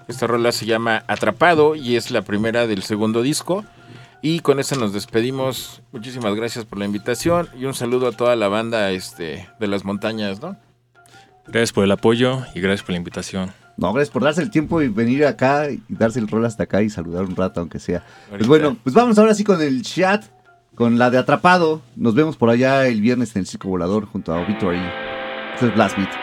[0.08, 3.64] Esta rola se llama Atrapado y es la primera del segundo disco.
[4.26, 5.82] Y con esta nos despedimos.
[5.92, 9.84] Muchísimas gracias por la invitación y un saludo a toda la banda este, de las
[9.84, 10.56] montañas, ¿no?
[11.46, 13.52] Gracias por el apoyo y gracias por la invitación.
[13.76, 16.82] No, gracias por darse el tiempo y venir acá y darse el rol hasta acá
[16.82, 18.06] y saludar un rato, aunque sea.
[18.30, 20.24] Pues bueno, pues vamos ahora sí con el chat,
[20.74, 21.82] con la de Atrapado.
[21.98, 24.80] Nos vemos por allá el viernes en el Circo Volador junto a Obituary.
[25.54, 26.23] Esto es Blast Beat.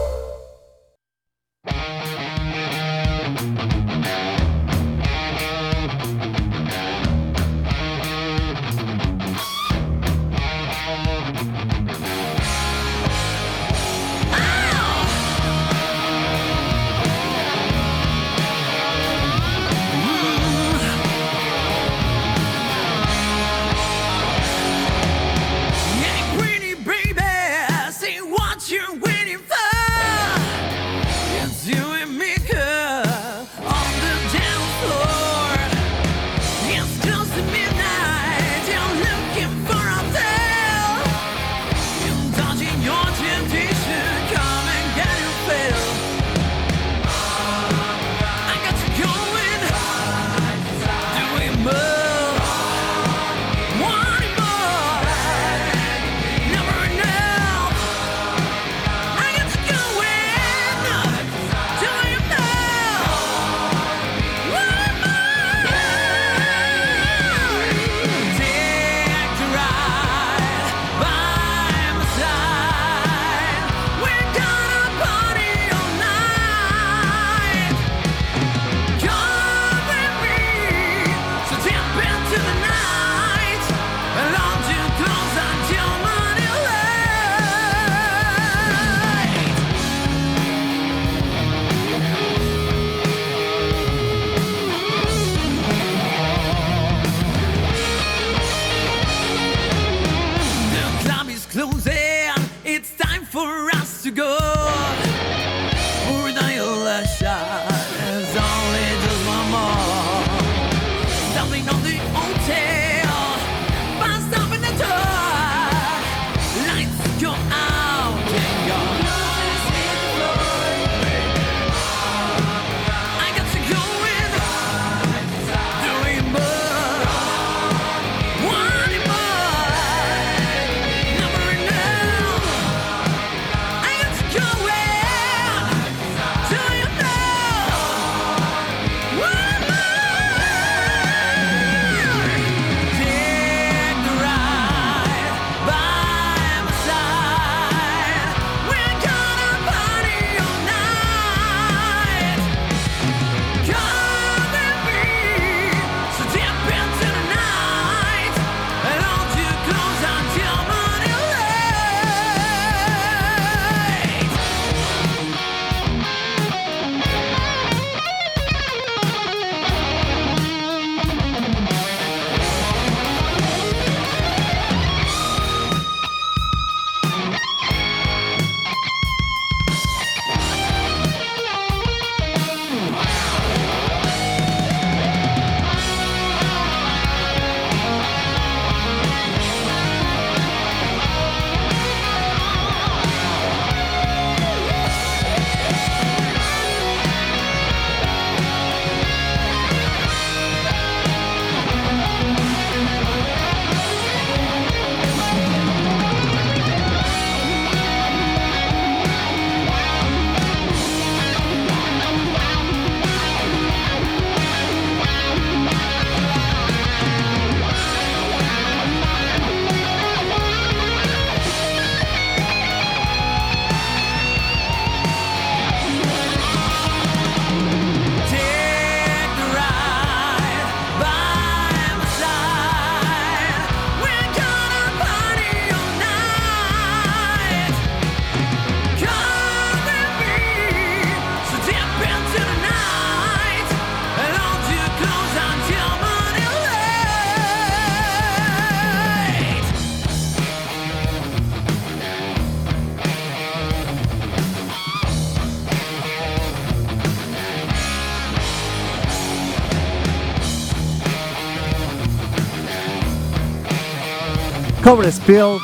[264.91, 265.57] Cover Spill.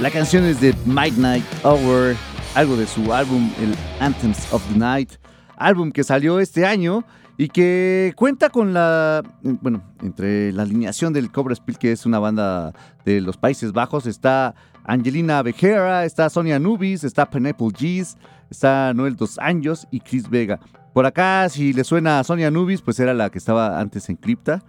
[0.00, 2.16] La canción es de Midnight Hour,
[2.56, 5.12] algo de su álbum, el Anthems of the Night,
[5.56, 7.04] álbum que salió este año
[7.38, 12.18] y que cuenta con la, bueno, entre la alineación del Cover Spill, que es una
[12.18, 12.72] banda
[13.04, 18.16] de los Países Bajos, está Angelina Vejera, está Sonia Nubis, está Pineapple G's,
[18.50, 20.58] está Noel Dos Anjos y Chris Vega.
[20.92, 24.16] Por acá, si le suena a Sonia Nubis, pues era la que estaba antes en
[24.16, 24.64] Cripta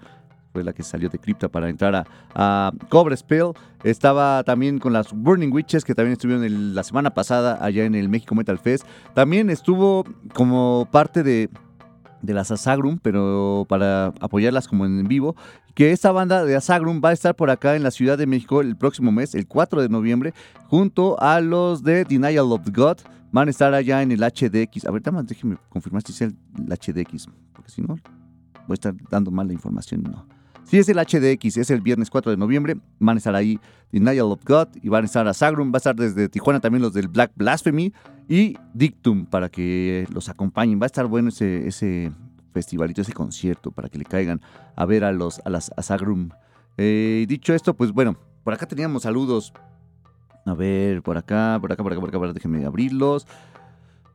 [0.64, 2.06] la que salió de cripta para entrar a,
[2.36, 3.52] a Cobra Spell.
[3.84, 7.96] Estaba también con las Burning Witches, que también estuvieron el- la semana pasada allá en
[7.96, 8.86] el México Metal Fest.
[9.14, 10.04] También estuvo
[10.34, 11.50] como parte de,
[12.22, 15.36] de las Asagrum, pero para apoyarlas como en vivo.
[15.76, 18.62] Que esta banda de Asagrum va a estar por acá en la Ciudad de México
[18.62, 20.34] el próximo mes, el 4 de noviembre,
[20.68, 22.98] junto a los de Denial of God.
[23.32, 24.86] Van a estar allá en el HDX.
[24.86, 26.36] A ver, déjenme confirmar si es el
[26.68, 30.02] HDX, porque si no, voy a estar dando mal la información.
[30.02, 30.26] No.
[30.70, 32.76] Sí, es el HDX, es el viernes 4 de noviembre.
[33.00, 33.58] Van a estar ahí
[33.90, 35.72] Denial of God y van a estar a Sagrum.
[35.72, 37.94] Va a estar desde Tijuana también los del Black Blasphemy
[38.28, 40.78] y Dictum para que los acompañen.
[40.78, 42.12] Va a estar bueno ese, ese
[42.52, 44.42] festivalito, ese concierto para que le caigan
[44.76, 46.32] a ver a los a las a Sagrum.
[46.76, 49.54] Eh, dicho esto, pues bueno, por acá teníamos saludos.
[50.46, 53.26] A ver, por acá, por acá, por acá, por acá, por acá, déjenme abrirlos.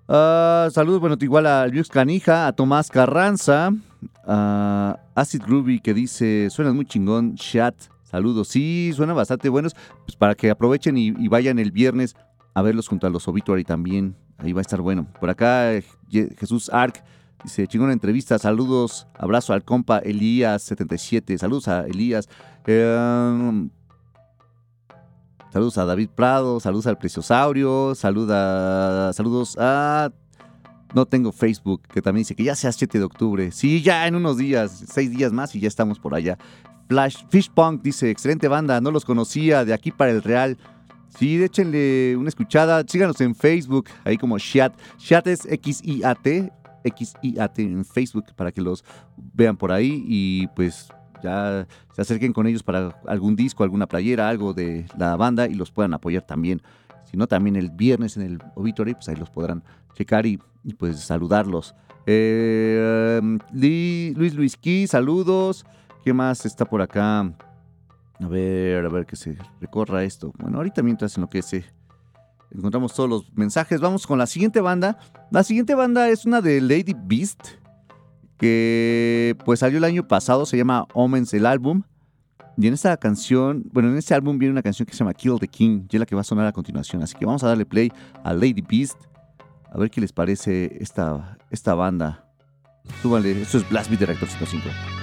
[0.09, 3.71] Ah, saludos, bueno, igual a Luis Canija, a Tomás Carranza,
[4.27, 9.75] a Acid Ruby que dice, suena muy chingón, chat, saludos, sí, suena bastante buenos,
[10.05, 12.17] pues para que aprovechen y, vayan el viernes
[12.55, 15.07] a verlos junto a los Obituary también, ahí va a estar bueno.
[15.21, 15.71] Por acá
[16.11, 17.03] Jesús Arc
[17.45, 22.29] dice, chingona entrevista, saludos, abrazo al compa Elías77, saludos a Elías.
[22.67, 23.69] Eh,
[25.53, 30.11] Saludos a David Prado, saludos al Preciosaurio, saluda, saludos a...
[30.95, 33.53] No tengo Facebook, que también dice que ya sea 7 de octubre.
[33.53, 36.39] Sí, ya en unos días, 6 días más y ya estamos por allá.
[36.89, 40.57] Flash, Fishpunk dice, excelente banda, no los conocía, de aquí para el Real.
[41.19, 44.73] Sí, échenle una escuchada, síganos en Facebook, ahí como Chat.
[44.97, 46.51] Chat es X-I-A-T,
[46.85, 48.85] X-I-A-T en Facebook para que los
[49.35, 50.89] vean por ahí y pues
[51.23, 55.55] ya se acerquen con ellos para algún disco, alguna playera, algo de la banda y
[55.55, 56.63] los puedan apoyar también.
[57.05, 59.63] Si no, también el viernes en el Obituary, pues ahí los podrán
[59.95, 60.41] checar y,
[60.79, 61.75] pues saludarlos.
[62.07, 63.21] Eh,
[63.53, 65.65] Luis Luis Key, saludos.
[66.05, 67.21] ¿Qué más está por acá?
[67.21, 70.33] A ver, a ver que se recorra esto.
[70.39, 71.65] Bueno, ahorita mientras en lo que se
[72.51, 74.99] encontramos todos los mensajes, vamos con la siguiente banda.
[75.31, 77.62] La siguiente banda es una de Lady Beast
[78.43, 81.85] que pues salió el año pasado, se llama Omens el álbum.
[82.59, 85.39] Y en esta canción, bueno, en este álbum viene una canción que se llama Kill
[85.39, 87.03] the King, y es la que va a sonar a continuación.
[87.05, 87.93] Así que vamos a darle play
[88.25, 88.99] a Lady Beast,
[89.71, 92.29] a ver qué les parece esta, esta banda.
[93.01, 95.02] Súbanle, esto es Blast Beat de Reactor 105.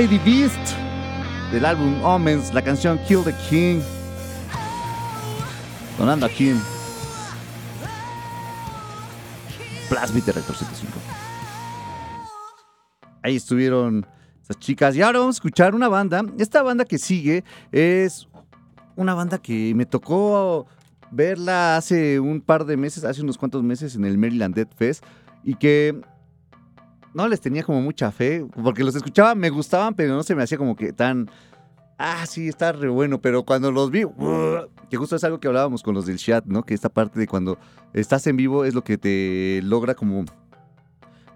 [0.00, 0.74] Lady Beast
[1.52, 3.82] del álbum Omens, la canción Kill the King.
[5.98, 6.56] Sonando aquí en
[10.24, 10.98] de Rector 75.
[13.22, 14.06] Ahí estuvieron
[14.40, 14.96] estas chicas.
[14.96, 16.24] Y ahora vamos a escuchar una banda.
[16.38, 18.26] Esta banda que sigue es
[18.96, 20.66] una banda que me tocó
[21.10, 25.04] verla hace un par de meses, hace unos cuantos meses en el Maryland Dead Fest.
[25.44, 26.00] Y que
[27.14, 30.42] no les tenía como mucha fe, porque los escuchaba, me gustaban, pero no se me
[30.42, 31.30] hacía como que tan...
[31.98, 34.04] Ah, sí, está re bueno, pero cuando los vi,
[34.88, 36.62] que justo es algo que hablábamos con los del chat, ¿no?
[36.62, 37.58] Que esta parte de cuando
[37.92, 40.24] estás en vivo es lo que te logra como,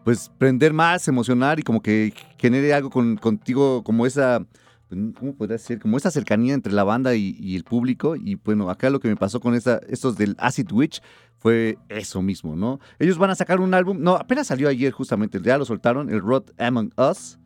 [0.05, 4.43] pues, prender más, emocionar y como que genere algo con, contigo, como esa,
[4.89, 5.81] ¿cómo podría ser?
[5.81, 8.17] Como esa cercanía entre la banda y, y el público.
[8.17, 11.03] Y bueno, acá lo que me pasó con esta, estos del Acid Witch
[11.45, 12.81] fue eso mismo, ¿no?
[12.99, 16.23] Ellos van a sacar un álbum, no, apenas salió ayer justamente, ya lo soltaron, el
[16.23, 17.39] Rod Among Us.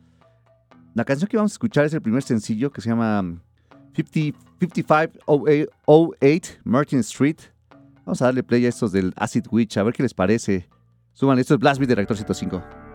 [0.93, 3.41] La canción que vamos a escuchar es el primer sencillo que se llama
[3.97, 7.39] 50, 5508 Martin Street.
[8.05, 10.69] Vamos a darle play a estos del Acid Witch, a ver qué les parece.
[11.11, 12.88] Suban, esto es Blast Beat de Reactor 105.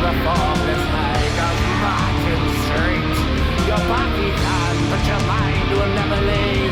[0.00, 3.16] the formless leg of Martin Street.
[3.66, 6.67] Your body can, but your mind will never leave.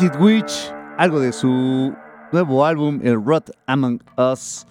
[0.00, 1.94] Acid Witch, algo de su
[2.32, 4.66] nuevo álbum, el Rot Among Us.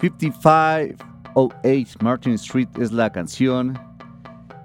[0.00, 3.78] 5508 Martin Street es la canción.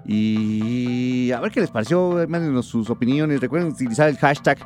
[0.04, 3.40] Y a ver qué les pareció, mándenos sus opiniones.
[3.40, 4.58] Recuerden utilizar el hashtag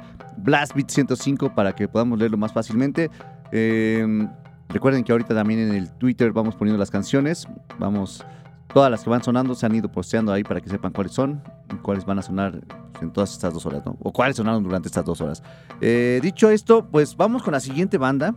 [0.42, 3.10] BlastBeat105 para que podamos leerlo más fácilmente.
[3.52, 4.26] Eh,
[4.70, 7.46] recuerden que ahorita también en el Twitter vamos poniendo las canciones.
[7.78, 8.24] Vamos,
[8.72, 11.42] todas las que van sonando se han ido posteando ahí para que sepan cuáles son
[11.72, 12.60] y cuáles van a sonar
[13.00, 13.96] en todas estas dos horas, ¿no?
[14.00, 15.42] O cuáles sonaron durante estas dos horas.
[15.80, 18.34] Eh, dicho esto, pues vamos con la siguiente banda.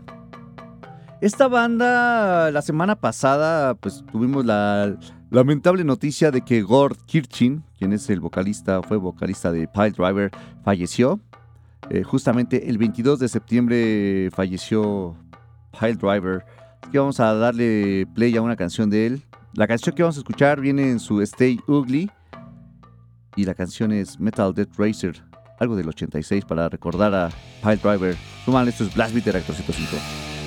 [1.20, 4.96] Esta banda, la semana pasada, pues tuvimos la
[5.30, 10.32] lamentable noticia de que Gord Kirchin, quien es el vocalista, fue vocalista de Pile Driver,
[10.64, 11.20] falleció.
[11.90, 15.16] Eh, justamente el 22 de septiembre falleció
[15.80, 16.46] Pile Driver.
[16.82, 19.24] Así que vamos a darle play a una canción de él.
[19.54, 22.10] La canción que vamos a escuchar viene en su Stay Ugly.
[23.36, 25.24] Y la canción es Metal Death Racer,
[25.60, 27.30] algo del 86 para recordar a
[27.62, 28.16] Pile Driver.
[28.46, 30.41] Suman, esto es Blast Beat de Reactor 105.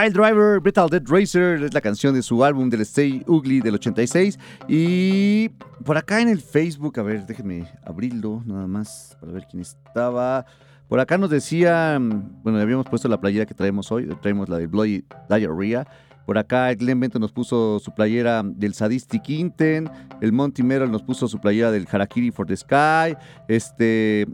[0.00, 3.74] Pile Driver, Brutal Dead Racer es la canción de su álbum del Stay Ugly del
[3.74, 4.38] 86.
[4.66, 5.50] Y
[5.84, 10.46] por acá en el Facebook, a ver, déjenme abrirlo nada más para ver quién estaba.
[10.88, 14.68] Por acá nos decía, bueno, habíamos puesto la playera que traemos hoy, traemos la de
[14.68, 15.86] Bloody Diarrhea.
[16.24, 19.90] Por acá Glenn Bento nos puso su playera del Sadistic Intent.
[20.22, 23.18] El Monty Merrill nos puso su playera del Harakiri for the Sky.
[23.48, 24.26] Este.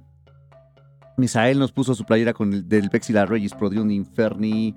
[1.16, 4.74] Misael nos puso su playera con el, del Vexila Regis Prodium Inferni.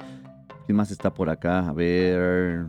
[0.69, 1.67] ¿Quién más está por acá?
[1.67, 2.67] A ver.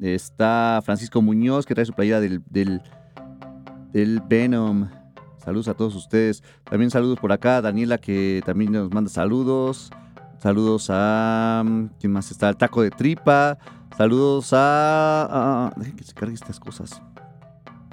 [0.00, 4.88] Está Francisco Muñoz, que trae su playera del, del, Venom.
[5.36, 6.42] Saludos a todos ustedes.
[6.64, 9.90] También saludos por acá, Daniela que también nos manda saludos.
[10.38, 11.62] Saludos a...
[11.62, 12.48] mm, ¿Quién más está?
[12.48, 13.58] El taco de tripa.
[13.98, 15.66] Saludos a...
[15.66, 17.02] a- dejen que se cargue estas cosas.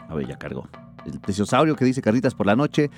[0.07, 0.69] A ver, ya cargó.
[1.05, 2.89] El plesiosaurio que dice carnitas por la noche.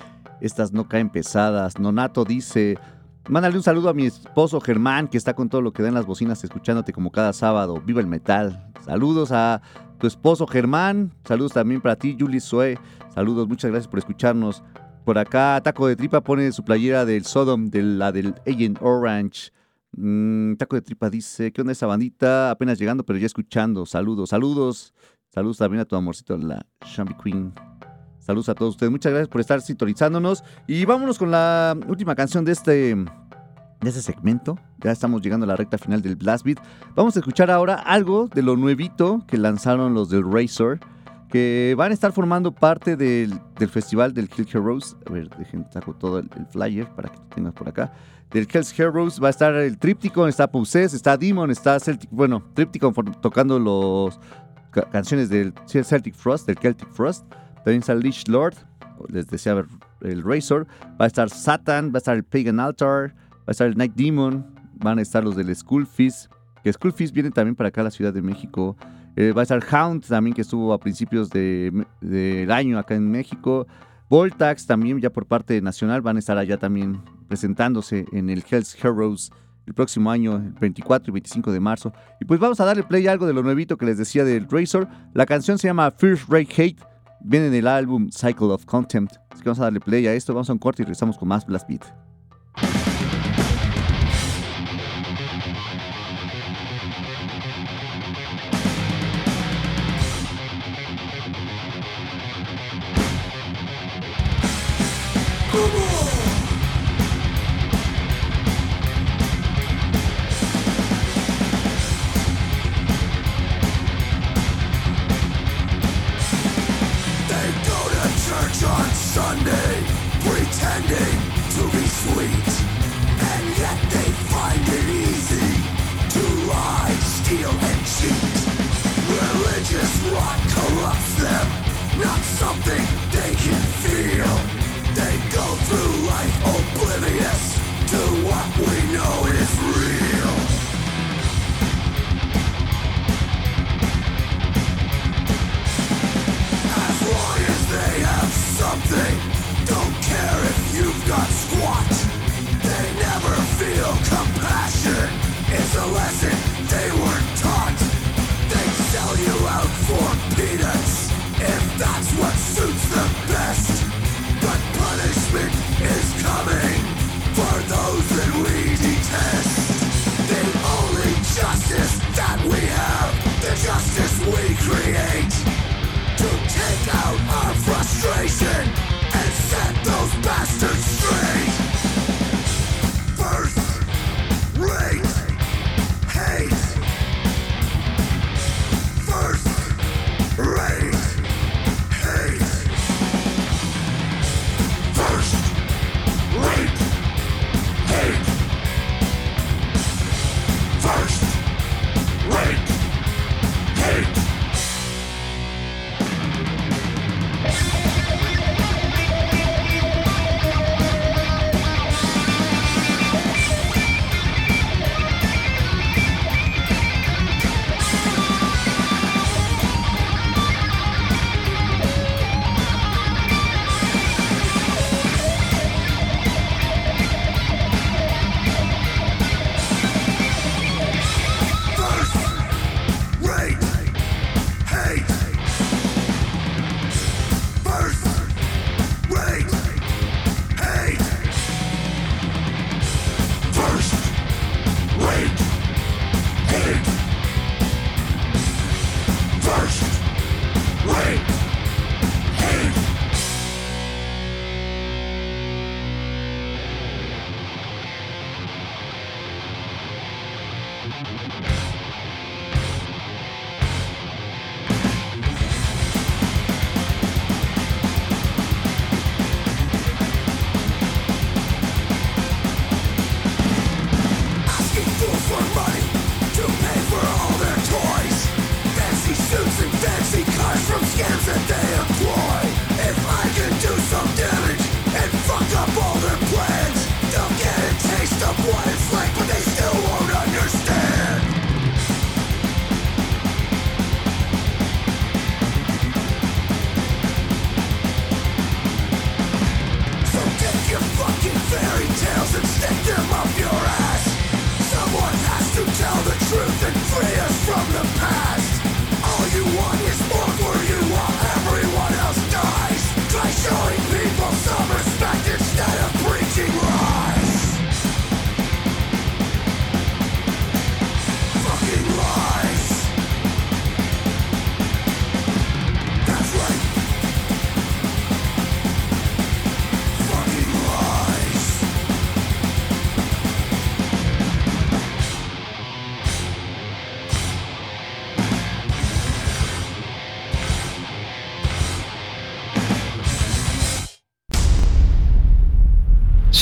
[0.42, 1.80] Estas no caen pesadas.
[1.80, 2.78] Nonato dice...
[3.27, 5.95] Mándale un saludo a mi esposo Germán, que está con todo lo que da en
[5.95, 7.81] las bocinas, escuchándote como cada sábado.
[7.84, 8.72] Viva el metal.
[8.85, 9.64] Saludos a
[9.97, 11.11] tu esposo Germán.
[11.23, 12.77] Saludos también para ti, Julie Sue.
[13.15, 14.64] Saludos, muchas gracias por escucharnos.
[15.06, 19.52] Por acá, Taco de Tripa pone su playera del Sodom, de la del Agent Orange.
[19.97, 22.52] Mm, Taco de Tripa dice, ¿qué onda esa bandita?
[22.52, 23.88] Apenas llegando, pero ya escuchando.
[23.88, 24.93] Saludos, saludos.
[25.34, 27.53] Saludos también a tu amorcito, la Shambi Queen.
[28.26, 28.91] Saludos a todos ustedes.
[28.91, 30.43] Muchas gracias por estar sintonizándonos.
[30.68, 33.06] Y vámonos con la última canción de este, de
[33.89, 34.57] este segmento.
[34.80, 36.57] Ya estamos llegando a la recta final del Blast Beat.
[36.95, 40.80] Vamos a escuchar ahora algo de lo nuevito que lanzaron los del Razor.
[41.30, 44.95] Que van a estar formando parte del, del festival del Kill Heroes.
[45.07, 47.91] A ver, dejen, saco todo el, flyer para que tengas por acá.
[48.31, 52.10] Del Kill Heroes va a estar el Tríptico, está Possess, está Demon, está Celtic.
[52.11, 54.19] Bueno, Tríptico for- tocando los
[54.72, 57.26] ca- canciones del Celtic Frost, del Celtic Frost.
[57.66, 58.56] También está Lich Lord,
[59.10, 59.66] les decía
[60.02, 60.68] el Razor.
[61.02, 63.94] Va a estar Satan, va a estar el Pagan Altar, va a estar el Night
[63.96, 66.32] Demon, van a estar los del Skull Fist,
[66.64, 68.78] que Skull Fist viene también para acá a la Ciudad de México.
[69.18, 73.10] Eh, va a estar Hound también, que estuvo a principios de- del año acá en
[73.10, 73.66] México.
[74.10, 78.76] Voltax también, ya por parte nacional, van a estar allá también presentándose en el Hells
[78.84, 79.32] Heroes
[79.66, 81.92] el próximo año, el 24 y 25 de marzo.
[82.22, 84.48] Y pues vamos a darle play a algo de lo nuevito que les decía del
[84.48, 84.88] Razor.
[85.14, 86.78] La canción se llama First Rate Hate,
[87.26, 89.15] viene en el álbum Cycle of Contempt.
[89.30, 91.27] Así que vamos a darle play a esto, vamos a un corte y regresamos con
[91.27, 91.84] más Blast Beat.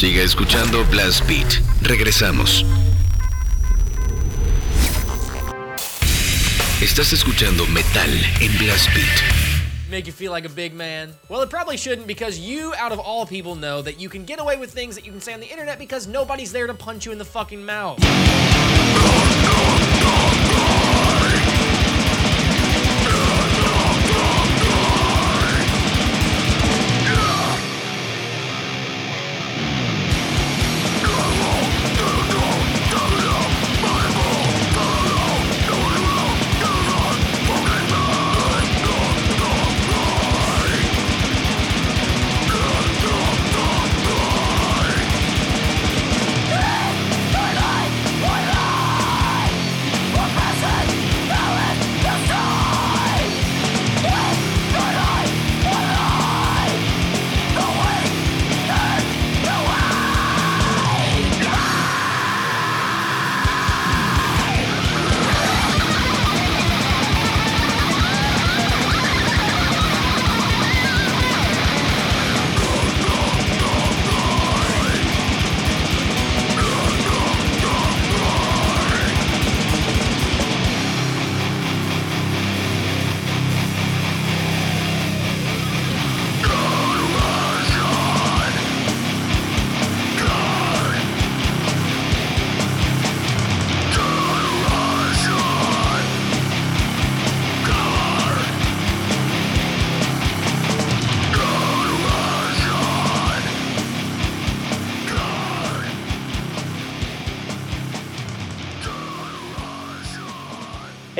[0.04, 1.62] Siga escuchando Blast Beat.
[1.82, 2.66] Regresamos.
[6.82, 8.10] Estás escuchando Metal
[8.42, 9.44] en Blast Beat.
[9.94, 11.14] make you feel like a big man?
[11.30, 14.42] Well, it probably shouldn't because you, out of all people, know that you can get
[14.42, 17.06] away with things that you can say on the internet because nobody's there to punch
[17.06, 17.98] you in the fucking mouth.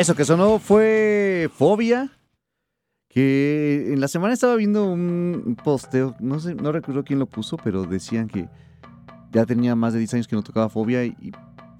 [0.04, 2.12] Eso que sonó fue Fobia.
[3.08, 7.56] Que en la semana estaba viendo un posteo, no sé, no recuerdo quién lo puso,
[7.56, 8.50] pero decían que
[9.32, 11.32] ya tenía más de 10 años que no tocaba Fobia y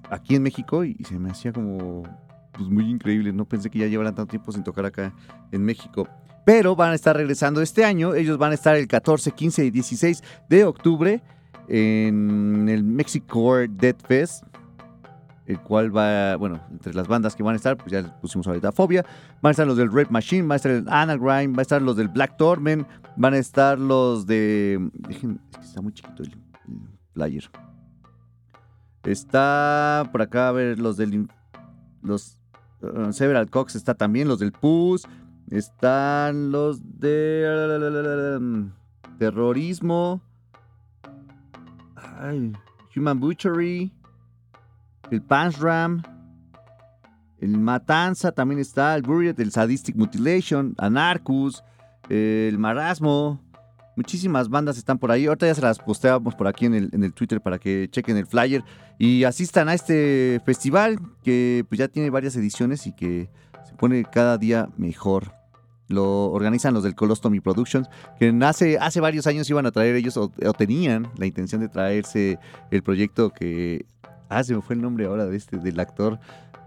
[0.08, 2.04] aquí en México y, se me hacía como
[2.52, 5.14] pues muy increíble, no pensé que ya llevaran tanto tiempo sin tocar acá
[5.52, 6.08] en México.
[6.46, 9.70] Pero van a estar regresando este año, ellos van a estar el 14, 15 y
[9.70, 11.22] 16 de octubre
[11.68, 14.44] en el Mexico Dead Fest
[15.46, 18.46] el cual va, bueno, entre las bandas que van a estar, pues ya les pusimos
[18.46, 19.04] ahorita Fobia,
[19.42, 21.82] van a estar los del Red Machine, va a estar el Anagram, va a estar
[21.82, 24.90] los del Black Torment, van a estar los de...
[24.94, 26.34] Dejen, es que está muy chiquito el,
[27.22, 27.50] el.
[29.04, 31.28] Está por acá, a ver, los del...
[32.02, 32.38] Los
[32.82, 35.06] uh, Several Cox está también, los del Pus,
[35.50, 38.70] están los de...
[39.18, 40.22] Terrorismo.
[41.96, 42.52] Ay,
[42.96, 43.92] Human Butchery
[45.14, 46.02] el Pansram,
[47.40, 51.62] el Matanza también está, el Buried, el Sadistic Mutilation, Anarchus,
[52.08, 53.40] el Marasmo.
[53.96, 55.26] Muchísimas bandas están por ahí.
[55.26, 58.16] Ahorita ya se las posteamos por aquí en el, en el Twitter para que chequen
[58.16, 58.64] el flyer
[58.98, 63.30] y asistan a este festival que pues ya tiene varias ediciones y que
[63.64, 65.32] se pone cada día mejor.
[65.86, 67.88] Lo organizan los del Colostomy Productions,
[68.18, 72.38] que hace, hace varios años iban a traer ellos o tenían la intención de traerse
[72.70, 73.86] el proyecto que
[74.28, 76.18] Ah, se me fue el nombre ahora de este, del actor,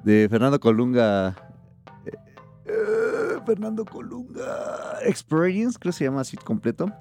[0.04, 1.36] de Fernando Colunga.
[2.06, 2.12] eh,
[2.66, 4.44] eh, Fernando Colunga
[5.06, 6.92] Experience, creo que se llama así completo.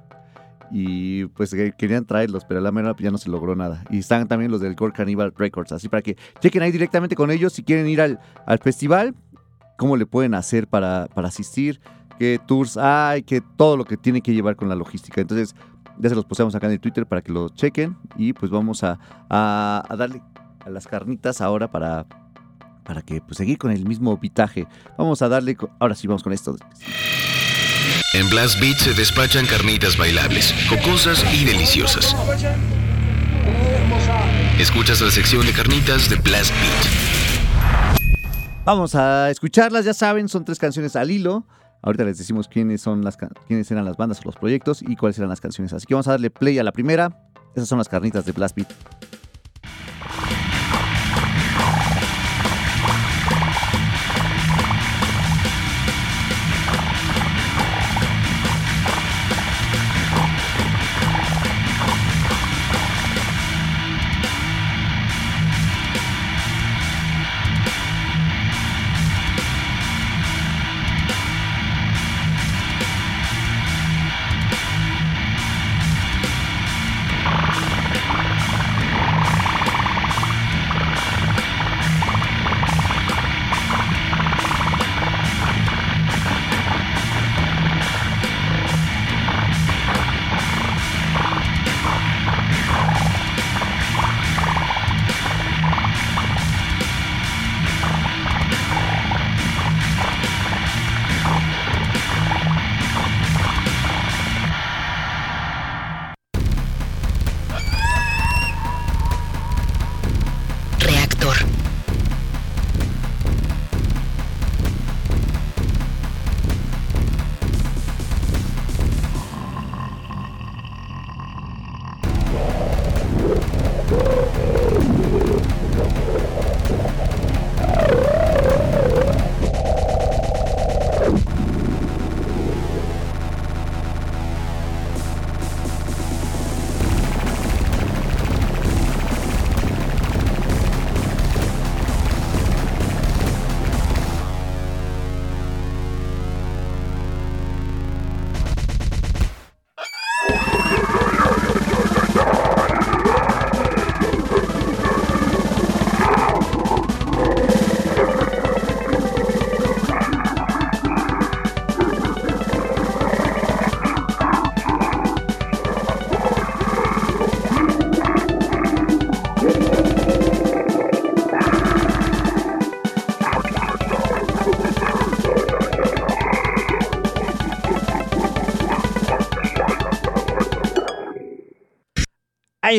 [0.72, 3.84] Y pues que querían traerlos, pero a la mera ya no se logró nada.
[3.88, 7.30] Y están también los del Gore Cannibal Records, así para que chequen ahí directamente con
[7.30, 9.14] ellos si quieren ir al, al festival,
[9.78, 11.80] cómo le pueden hacer para, para asistir,
[12.18, 15.20] qué tours hay, qué todo lo que tiene que llevar con la logística.
[15.20, 15.54] Entonces,
[16.00, 18.82] ya se los posteamos acá en el Twitter para que lo chequen y pues vamos
[18.82, 18.98] a-
[19.30, 20.20] a darle
[20.66, 22.06] a las carnitas ahora para,
[22.84, 24.66] para que pues, seguir con el mismo pitaje.
[24.98, 26.56] Vamos a darle, ahora sí vamos con esto.
[28.14, 32.16] En Blast Beat se despachan carnitas bailables, jocosas y deliciosas.
[34.58, 38.02] Escuchas la sección de carnitas de Blast Beat.
[38.64, 41.46] Vamos a escucharlas, ya saben, son tres canciones al hilo.
[41.82, 43.16] Ahorita les decimos quiénes son las
[43.46, 45.72] quiénes eran las bandas o los proyectos y cuáles eran las canciones.
[45.72, 47.16] Así que vamos a darle play a la primera.
[47.54, 48.72] Esas son las carnitas de Blast Beat.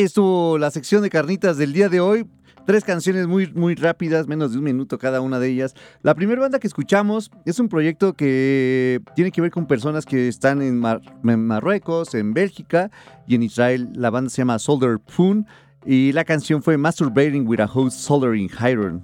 [0.04, 2.24] Estuvo la sección de carnitas del día de hoy.
[2.64, 5.74] Tres canciones muy, muy rápidas, menos de un minuto cada una de ellas.
[6.02, 10.28] La primera banda que escuchamos es un proyecto que tiene que ver con personas que
[10.28, 12.92] están en, Mar- en Marruecos, en Bélgica
[13.26, 13.88] y en Israel.
[13.94, 15.46] La banda se llama Soldier Poon
[15.84, 19.02] y la canción fue Masturbating with a Host Soldering Iron.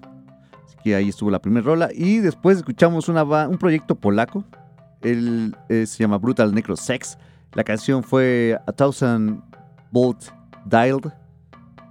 [0.65, 1.89] Así que ahí estuvo la primera rola.
[1.93, 4.45] Y después escuchamos un proyecto polaco.
[5.03, 7.19] Él eh, se llama Brutal Necro Sex.
[7.55, 9.43] La canción fue A Thousand
[9.91, 10.27] Volt
[10.65, 11.13] Dialed.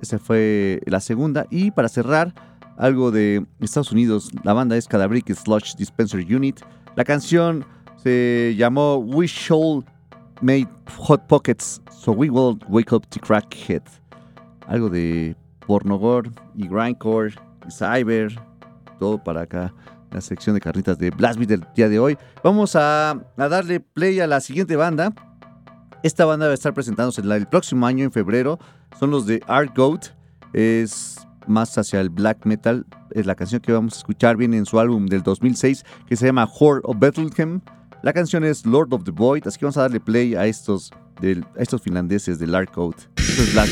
[0.01, 1.45] Esa fue la segunda.
[1.49, 2.33] Y para cerrar,
[2.77, 4.31] algo de Estados Unidos.
[4.43, 6.59] La banda es Cadabric Sludge Dispenser Unit.
[6.95, 7.65] La canción
[7.97, 9.85] se llamó We Shall
[10.41, 10.67] Make
[10.97, 13.83] Hot Pockets So We Will Wake Up to Crackhead.
[14.67, 15.35] Algo de
[15.65, 17.33] pornogore y grindcore
[17.67, 18.33] y cyber.
[18.99, 19.73] Todo para acá.
[20.11, 22.17] La sección de carnitas de Blast Beat del día de hoy.
[22.43, 25.13] Vamos a darle play a la siguiente banda.
[26.03, 28.59] Esta banda va a estar presentándose el, próximo año, en febrero.
[28.99, 30.07] Son los de Art Goat.
[30.51, 31.15] Es
[31.47, 32.85] más hacia el black metal.
[33.11, 36.25] Es la canción que vamos a escuchar viene en su álbum del 2006 que se
[36.25, 37.61] llama Horde of Bethlehem.
[38.01, 39.47] La canción es Lord of the Void.
[39.47, 40.91] Así que vamos a darle play a estos,
[41.81, 42.97] finlandeses del Art Goat.
[43.15, 43.69] Esto es Black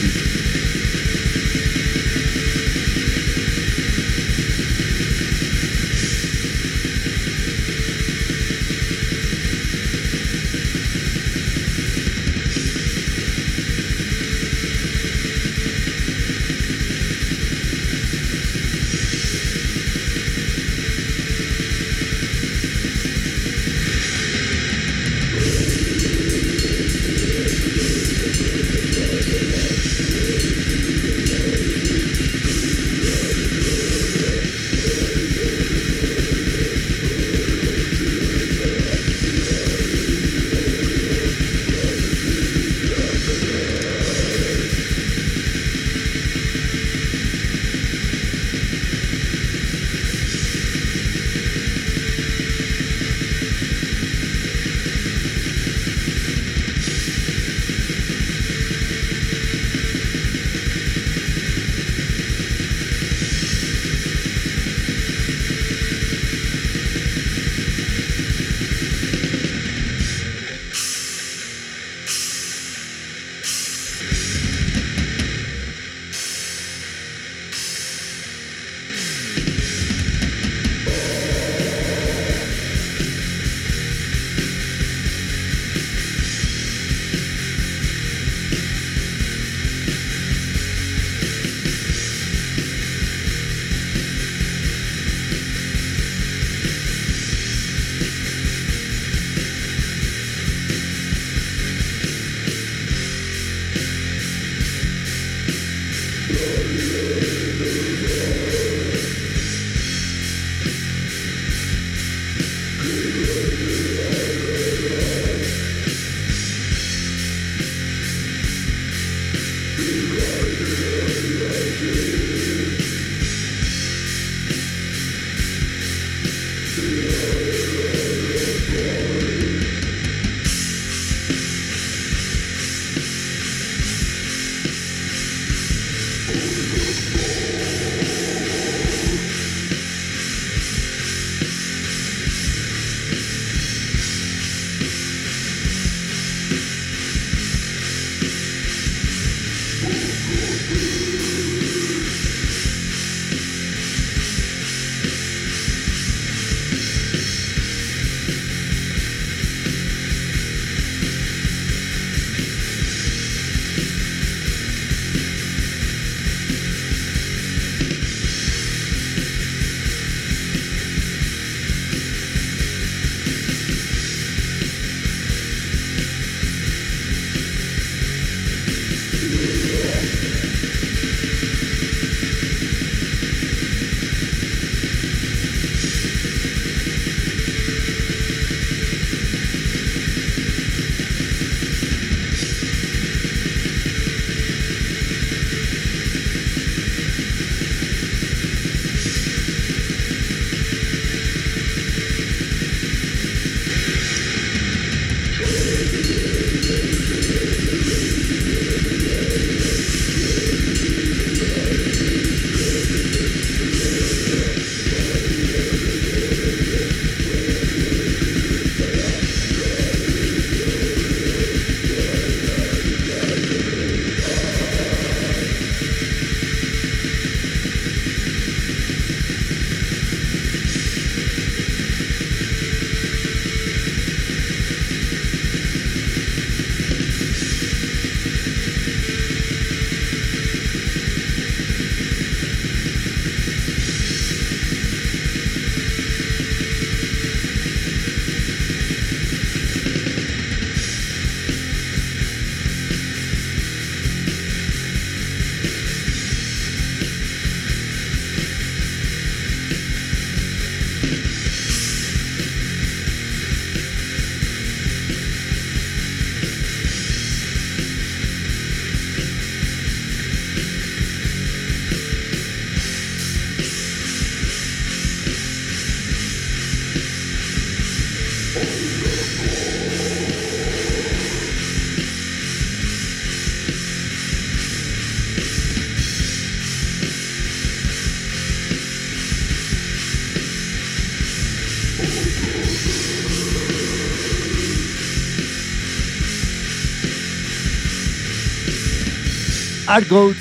[299.91, 300.37] Argoat,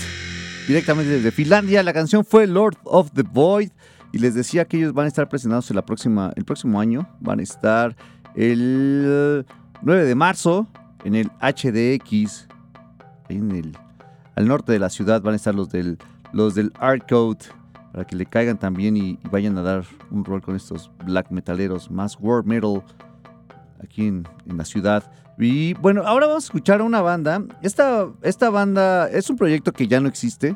[0.69, 1.83] directamente desde Finlandia.
[1.83, 3.71] La canción fue Lord of the Void.
[4.13, 7.09] Y les decía que ellos van a estar presentados el próximo año.
[7.19, 7.97] Van a estar
[8.37, 9.45] el
[9.83, 10.69] 9 de marzo
[11.05, 12.47] en el HDX.
[13.29, 13.77] En el,
[14.37, 15.99] al norte de la ciudad van a estar los del,
[16.33, 16.71] los del.
[16.71, 21.91] Para que le caigan también y, vayan a dar un rol con estos black metaleros.
[21.91, 22.85] Más war metal
[23.83, 25.11] aquí en la ciudad.
[25.41, 27.43] Y bueno, ahora vamos a escuchar a una banda.
[27.63, 30.55] Esta, esta banda es un proyecto que ya no existe,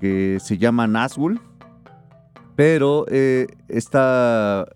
[0.00, 1.40] que se llama Nazgul.
[2.56, 4.66] Pero eh, está,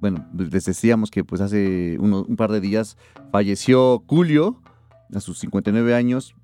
[0.00, 2.96] bueno, les decíamos que pues hace un par de días
[3.30, 4.62] falleció Julio,
[5.14, 6.34] a sus 59 años,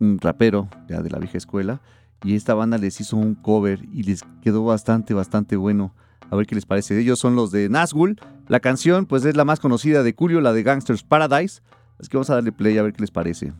[0.00, 1.80] un rapero ya de la vieja escuela.
[2.24, 5.94] Y esta banda les hizo un cover y les quedó bastante, bastante bueno.
[6.32, 6.98] A ver qué les parece.
[6.98, 8.18] Ellos son los de Nazgul.
[8.48, 11.60] La canción, pues es la más conocida de Julio, la de Gangsters Paradise.
[12.00, 13.52] Así que vamos a darle play a ver qué les parece.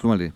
[0.00, 0.32] Súmale.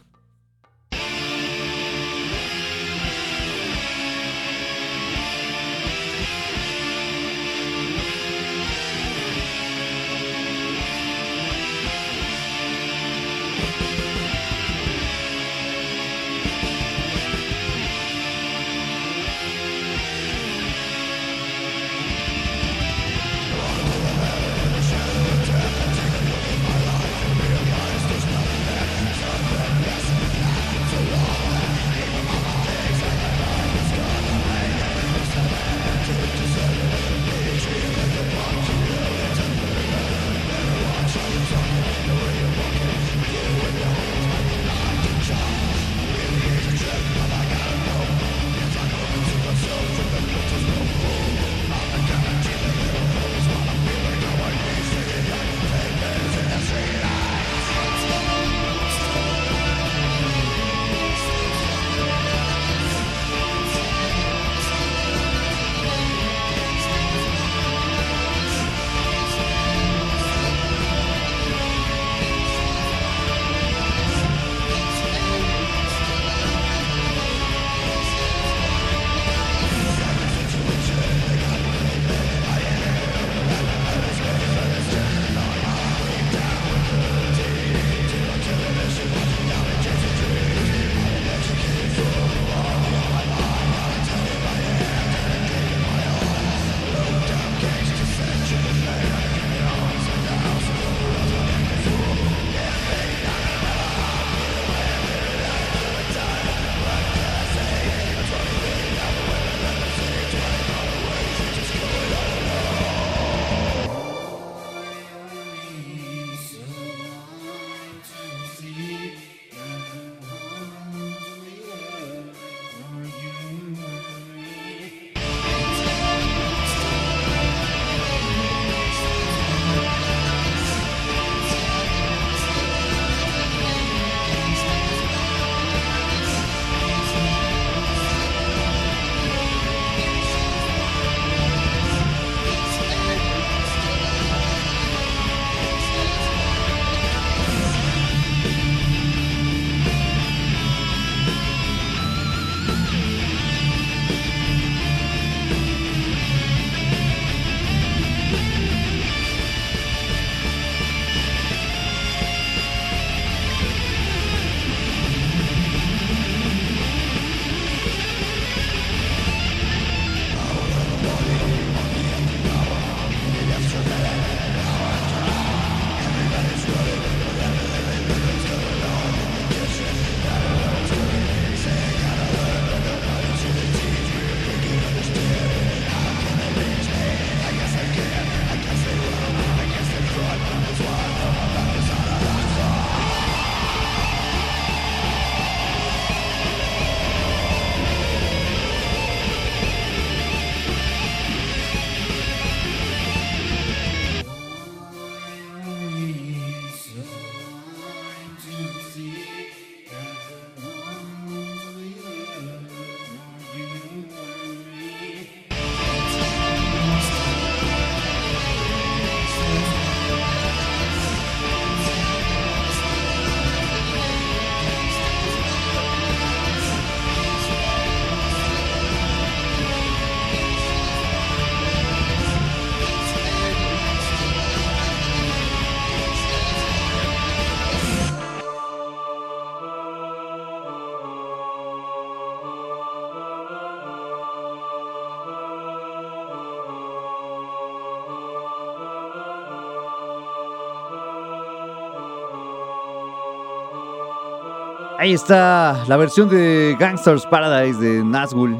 [255.05, 258.57] Ahí está la versión de Gangsters Paradise de Nazgul.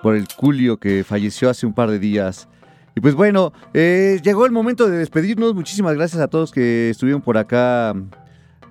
[0.00, 2.48] Por el Julio que falleció hace un par de días.
[2.94, 5.56] Y pues bueno, eh, llegó el momento de despedirnos.
[5.56, 7.94] Muchísimas gracias a todos que estuvieron por acá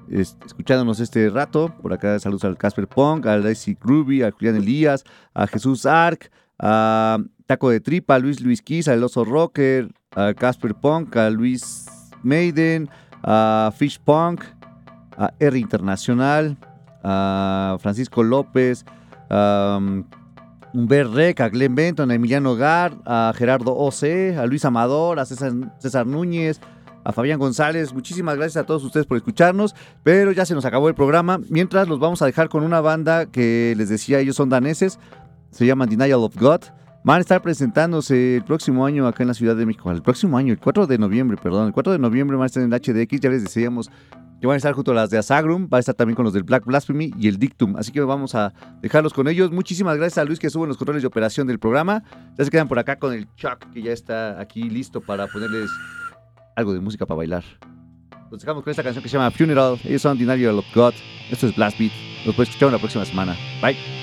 [0.10, 1.73] es- escuchándonos este rato.
[1.81, 5.03] Por acá saludos al Casper Punk, al Daisy Ruby, a Julián Elías,
[5.34, 10.34] a Jesús Arc, a Taco de Tripa, a Luis Luis Kiss, al Oso Rocker, a
[10.34, 11.88] Casper Punk, a Luis
[12.23, 12.89] Maiden,
[13.22, 14.43] a Fish Punk,
[15.18, 16.57] a R Internacional,
[17.03, 18.85] a Francisco López,
[19.30, 20.03] a um,
[20.73, 25.26] Humber Rec, a Glenn Benton, a Emiliano Gar, a Gerardo OC, a Luis Amador, a
[25.26, 26.60] César, César Núñez,
[27.03, 27.94] a Fabián González.
[27.94, 31.40] Muchísimas gracias a todos ustedes por escucharnos, pero ya se nos acabó el programa.
[31.49, 34.99] Mientras los vamos a dejar con una banda que les decía, ellos son daneses,
[35.52, 36.61] se llaman Denial of God.
[37.06, 39.91] Van a estar presentándose el próximo año acá en la Ciudad de México.
[39.91, 41.68] El próximo año, el 4 de noviembre, perdón.
[41.68, 43.19] El 4 de noviembre van a estar en el HDX.
[43.19, 43.91] Ya les decíamos
[44.44, 45.70] que van a estar junto a las de Asagrum.
[45.72, 47.78] Va a estar también con los del Black Blasphemy y el Dictum.
[47.78, 49.53] Así que vamos a dejarlos con ellos.
[49.53, 52.03] Muchísimas gracias a Luis que estuvo los controles de operación del programa.
[52.38, 55.70] Ya se quedan por acá con el Chuck que ya está aquí listo para ponerles
[56.57, 57.45] algo de música para bailar.
[58.30, 59.80] Los dejamos con esta canción que se llama Funeral.
[59.86, 60.94] Ellos son Denial of God.
[61.32, 61.94] Esto es Blast Beat.
[62.26, 63.38] Nos puedes escuchar la próxima semana.
[63.61, 64.02] Bye.